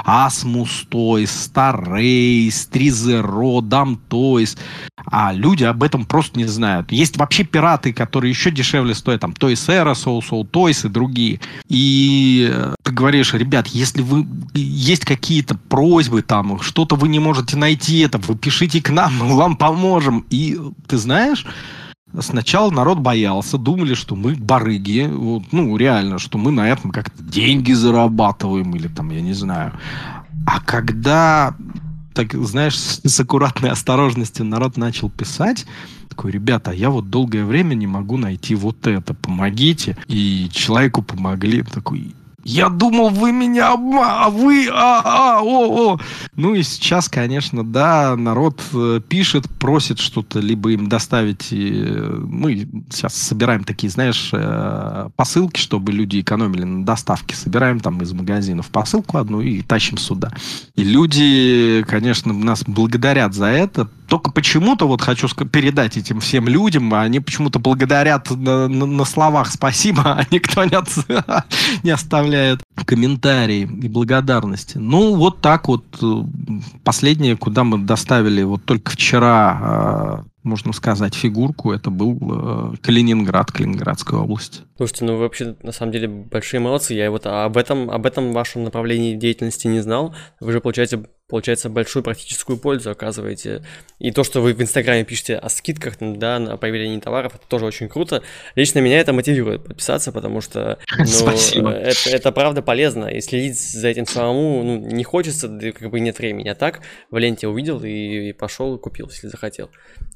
Asmus 0.05 0.87
Toys, 0.89 1.23
Star 1.25 1.83
Race, 1.83 2.69
3Zero, 2.71 3.61
Dam 3.61 3.97
Toys. 4.09 4.57
А 5.03 5.33
люди 5.33 5.63
об 5.63 5.81
этом 5.81 6.05
просто 6.05 6.37
не 6.37 6.45
знают. 6.45 6.91
Есть 6.91 7.17
вообще 7.17 7.43
пираты, 7.43 7.93
которые 7.93 8.29
еще 8.29 8.51
дешевле 8.51 8.93
стоят, 8.93 9.21
там 9.21 9.31
Toys 9.31 9.67
Era, 9.67 9.93
Soul 9.93 10.21
Soul 10.21 10.47
Toys 10.47 10.85
и 10.85 10.89
другие. 10.89 11.39
И 11.67 12.53
ты 12.83 12.91
говоришь, 12.91 13.33
ребят, 13.33 13.67
если 13.67 14.03
вы 14.03 14.27
есть 14.53 15.05
какие-то 15.05 15.55
просьбы, 15.55 16.21
там 16.21 16.61
что-то 16.61 16.95
вы 16.95 17.07
не 17.07 17.19
можете 17.19 17.57
найти, 17.57 17.70
найти 17.71 17.99
это, 17.99 18.17
вы 18.17 18.35
пишите 18.35 18.81
к 18.81 18.89
нам, 18.89 19.17
мы 19.17 19.35
вам 19.35 19.55
поможем. 19.55 20.25
И 20.29 20.59
ты 20.87 20.97
знаешь, 20.97 21.45
Сначала 22.19 22.69
народ 22.71 22.99
боялся, 22.99 23.57
думали, 23.57 23.93
что 23.93 24.17
мы 24.17 24.35
барыги, 24.35 25.09
вот, 25.09 25.43
ну, 25.53 25.77
реально, 25.77 26.19
что 26.19 26.37
мы 26.37 26.51
на 26.51 26.67
этом 26.67 26.91
как-то 26.91 27.23
деньги 27.23 27.71
зарабатываем 27.71 28.75
или 28.75 28.89
там, 28.89 29.11
я 29.11 29.21
не 29.21 29.31
знаю. 29.31 29.71
А 30.45 30.59
когда, 30.59 31.55
так, 32.13 32.33
знаешь, 32.33 32.77
с 32.77 33.17
аккуратной 33.17 33.69
осторожностью 33.69 34.43
народ 34.43 34.75
начал 34.75 35.09
писать, 35.09 35.65
такой, 36.09 36.31
ребята, 36.31 36.71
я 36.71 36.89
вот 36.89 37.09
долгое 37.09 37.45
время 37.45 37.75
не 37.75 37.87
могу 37.87 38.17
найти 38.17 38.55
вот 38.55 38.85
это, 38.87 39.13
помогите. 39.13 39.95
И 40.09 40.49
человеку 40.51 41.03
помогли, 41.03 41.63
такой, 41.63 42.13
я 42.43 42.69
думал, 42.69 43.09
вы 43.09 43.31
меня 43.31 43.73
обма... 43.73 44.25
а 44.25 44.29
вы, 44.29 44.67
а, 44.71 45.01
а, 45.03 45.41
о, 45.41 45.93
о. 45.93 45.99
Ну 46.35 46.55
и 46.55 46.63
сейчас, 46.63 47.09
конечно, 47.09 47.63
да, 47.63 48.15
народ 48.15 48.61
э, 48.73 48.99
пишет, 49.07 49.49
просит 49.59 49.99
что-то, 49.99 50.39
либо 50.39 50.71
им 50.71 50.89
доставить. 50.89 51.49
Мы 51.51 52.67
сейчас 52.89 53.15
собираем 53.15 53.63
такие, 53.63 53.89
знаешь, 53.89 54.29
э, 54.33 55.09
посылки, 55.15 55.59
чтобы 55.59 55.91
люди 55.91 56.21
экономили 56.21 56.63
на 56.63 56.85
доставке. 56.85 57.35
Собираем 57.35 57.79
там 57.79 58.01
из 58.01 58.11
магазинов 58.13 58.69
посылку 58.69 59.17
одну 59.17 59.41
и 59.41 59.61
тащим 59.61 59.97
сюда. 59.97 60.31
И 60.75 60.83
люди, 60.83 61.83
конечно, 61.87 62.33
нас 62.33 62.63
благодарят 62.65 63.33
за 63.33 63.47
это, 63.47 63.89
только 64.11 64.29
почему-то, 64.29 64.89
вот 64.89 65.01
хочу 65.01 65.29
передать 65.45 65.95
этим 65.95 66.19
всем 66.19 66.49
людям, 66.49 66.93
они 66.93 67.21
почему-то 67.21 67.59
благодарят 67.59 68.29
на, 68.29 68.67
на, 68.67 68.85
на 68.85 69.05
словах 69.05 69.49
спасибо, 69.49 70.01
а 70.03 70.25
никто 70.31 70.65
не, 70.65 70.75
от, 70.75 70.89
не 71.83 71.91
оставляет 71.91 72.59
комментарии 72.85 73.61
и 73.61 73.87
благодарности. 73.87 74.77
Ну, 74.77 75.15
вот 75.15 75.39
так 75.39 75.69
вот. 75.69 75.85
Э, 76.01 76.23
последнее, 76.83 77.37
куда 77.37 77.63
мы 77.63 77.77
доставили 77.77 78.43
вот 78.43 78.65
только 78.65 78.91
вчера, 78.91 79.59
а, 79.61 80.23
можно 80.43 80.73
сказать, 80.73 81.15
фигурку, 81.15 81.71
это 81.71 81.89
был 81.89 82.17
э, 82.21 82.75
Калининград, 82.81 83.49
Калининградская 83.53 84.19
область. 84.19 84.63
Слушайте, 84.75 85.05
ну 85.05 85.13
вы 85.13 85.19
вообще, 85.19 85.55
на 85.63 85.71
самом 85.71 85.93
деле, 85.93 86.09
большие 86.09 86.59
молодцы. 86.59 86.95
Я 86.95 87.11
вот 87.11 87.25
об 87.25 87.55
этом, 87.55 87.89
об 87.89 88.05
этом 88.05 88.33
вашем 88.33 88.65
направлении 88.65 89.15
деятельности 89.15 89.67
не 89.67 89.79
знал. 89.79 90.13
Вы 90.41 90.51
же, 90.51 90.59
получаете 90.59 91.05
получается, 91.31 91.69
большую 91.69 92.03
практическую 92.03 92.57
пользу 92.57 92.91
оказываете. 92.91 93.63
И 93.99 94.11
то, 94.11 94.23
что 94.23 94.41
вы 94.41 94.53
в 94.53 94.61
Инстаграме 94.61 95.05
пишете 95.05 95.37
о 95.37 95.49
скидках, 95.49 95.95
да, 95.99 96.37
на 96.39 96.57
появление 96.57 96.99
товаров, 96.99 97.35
это 97.35 97.47
тоже 97.47 97.65
очень 97.65 97.87
круто. 97.87 98.21
Лично 98.55 98.79
меня 98.79 98.99
это 98.99 99.13
мотивирует 99.13 99.63
подписаться, 99.63 100.11
потому 100.11 100.41
что 100.41 100.77
ну, 100.97 101.05
Спасибо. 101.05 101.71
Это, 101.71 102.09
это 102.09 102.31
правда 102.31 102.61
полезно. 102.61 103.05
И 103.05 103.21
следить 103.21 103.57
за 103.57 103.87
этим 103.87 104.05
самому 104.05 104.61
ну, 104.63 104.77
не 104.77 105.03
хочется, 105.03 105.47
да, 105.47 105.71
как 105.71 105.89
бы 105.89 105.99
нет 106.01 106.19
времени. 106.19 106.49
А 106.49 106.55
так 106.55 106.81
в 107.09 107.17
ленте 107.17 107.47
увидел 107.47 107.81
и, 107.81 108.29
и 108.29 108.33
пошел 108.33 108.75
и 108.75 108.79
купил, 108.79 109.07
если 109.07 109.27
захотел. 109.27 109.69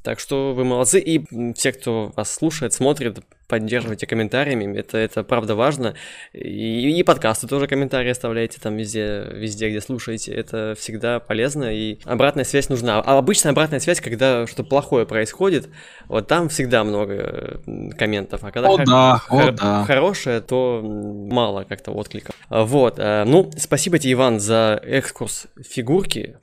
Так 0.03 0.19
что 0.19 0.53
вы 0.53 0.65
молодцы. 0.65 0.99
И 0.99 1.25
все, 1.55 1.71
кто 1.71 2.11
вас 2.15 2.31
слушает, 2.31 2.73
смотрит, 2.73 3.19
поддерживайте 3.47 4.07
комментариями, 4.07 4.77
это, 4.77 4.97
это 4.97 5.23
правда 5.23 5.55
важно. 5.55 5.95
И, 6.33 6.99
и 6.99 7.03
подкасты 7.03 7.47
тоже 7.47 7.67
комментарии 7.67 8.09
оставляйте 8.09 8.59
там 8.59 8.75
везде, 8.75 9.27
везде, 9.31 9.69
где 9.69 9.81
слушаете, 9.81 10.33
это 10.33 10.75
всегда 10.77 11.19
полезно, 11.19 11.73
и 11.73 11.99
обратная 12.05 12.43
связь 12.43 12.69
нужна. 12.69 12.99
А 12.99 13.17
обычная 13.17 13.51
обратная 13.51 13.79
связь, 13.79 14.01
когда 14.01 14.47
что-то 14.47 14.63
плохое 14.63 15.05
происходит, 15.05 15.69
вот 16.07 16.27
там 16.27 16.49
всегда 16.49 16.83
много 16.83 17.61
комментов, 17.97 18.43
а 18.43 18.51
когда 18.51 18.69
о, 18.69 18.77
хор- 18.77 18.85
да, 18.85 19.21
хор- 19.27 19.49
о, 19.49 19.51
да. 19.51 19.83
хорошее, 19.85 20.41
то 20.41 20.81
мало 20.83 21.63
как-то 21.63 21.91
откликов. 21.91 22.35
Вот, 22.49 22.99
э, 22.99 23.23
ну, 23.25 23.51
спасибо 23.57 23.99
тебе, 23.99 24.13
Иван, 24.13 24.39
за 24.39 24.79
экскурс 24.83 25.47
фигурки, 25.63 26.37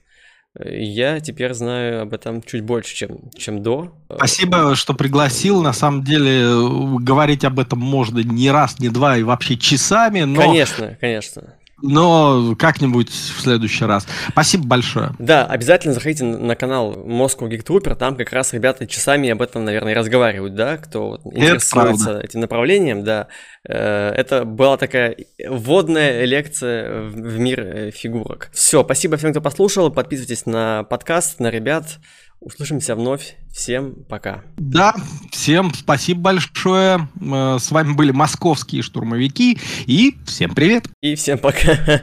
я 0.59 1.21
теперь 1.21 1.55
знаю 1.55 2.03
об 2.03 2.13
этом 2.13 2.43
чуть 2.43 2.63
больше, 2.63 2.95
чем, 2.95 3.31
чем 3.37 3.63
до. 3.63 3.93
Спасибо, 4.15 4.75
что 4.75 4.95
пригласил. 4.95 5.63
На 5.63 5.73
самом 5.73 6.05
деле, 6.05 6.99
говорить 7.01 7.45
об 7.45 7.59
этом 7.59 7.79
можно 7.79 8.19
не 8.19 8.51
раз, 8.51 8.79
не 8.79 8.89
два 8.89 9.17
и 9.17 9.23
вообще 9.23 9.57
часами. 9.57 10.23
Но... 10.23 10.41
Конечно, 10.41 10.97
конечно 11.01 11.55
но 11.83 12.55
как-нибудь 12.59 13.11
в 13.11 13.41
следующий 13.41 13.85
раз. 13.85 14.07
Спасибо 14.31 14.67
большое. 14.67 15.11
Да, 15.19 15.45
обязательно 15.45 15.95
заходите 15.95 16.25
на 16.25 16.55
канал 16.55 16.95
Moscow 16.95 17.49
Geek 17.49 17.65
Trooper, 17.65 17.95
там 17.95 18.17
как 18.17 18.33
раз 18.33 18.53
ребята 18.53 18.87
часами 18.87 19.29
об 19.29 19.43
этом, 19.43 19.65
наверное, 19.65 19.95
разговаривают, 19.95 20.55
да, 20.55 20.79
кто 20.79 21.21
интересуется 21.25 22.21
этим 22.21 22.41
направлением, 22.41 23.05
да. 23.05 23.29
Э, 23.69 24.11
это 24.11 24.45
была 24.45 24.77
такая 24.77 25.17
вводная 25.47 26.25
лекция 26.25 27.03
в 27.03 27.39
мир 27.39 27.61
э, 27.61 27.91
фигурок. 27.91 28.51
Все, 28.53 28.83
спасибо 28.85 29.17
всем, 29.17 29.33
кто 29.33 29.41
послушал, 29.41 29.91
подписывайтесь 29.91 30.47
на 30.47 30.85
подкаст, 30.85 31.41
на 31.41 31.51
ребят, 31.51 31.99
Услышимся 32.43 32.97
вновь. 32.97 33.37
Всем 33.53 33.95
пока. 34.09 34.43
Да, 34.57 34.97
всем 35.31 35.73
спасибо 35.73 36.23
большое. 36.23 37.09
Э, 37.21 37.59
с 37.61 37.71
вами 37.71 37.93
были 37.93 38.11
московские 38.11 38.83
штурмовики. 38.83 39.61
И 39.87 40.17
всем 40.27 40.53
привет. 40.53 40.89
И 41.01 41.15
всем 41.15 41.39
пока. 41.39 41.79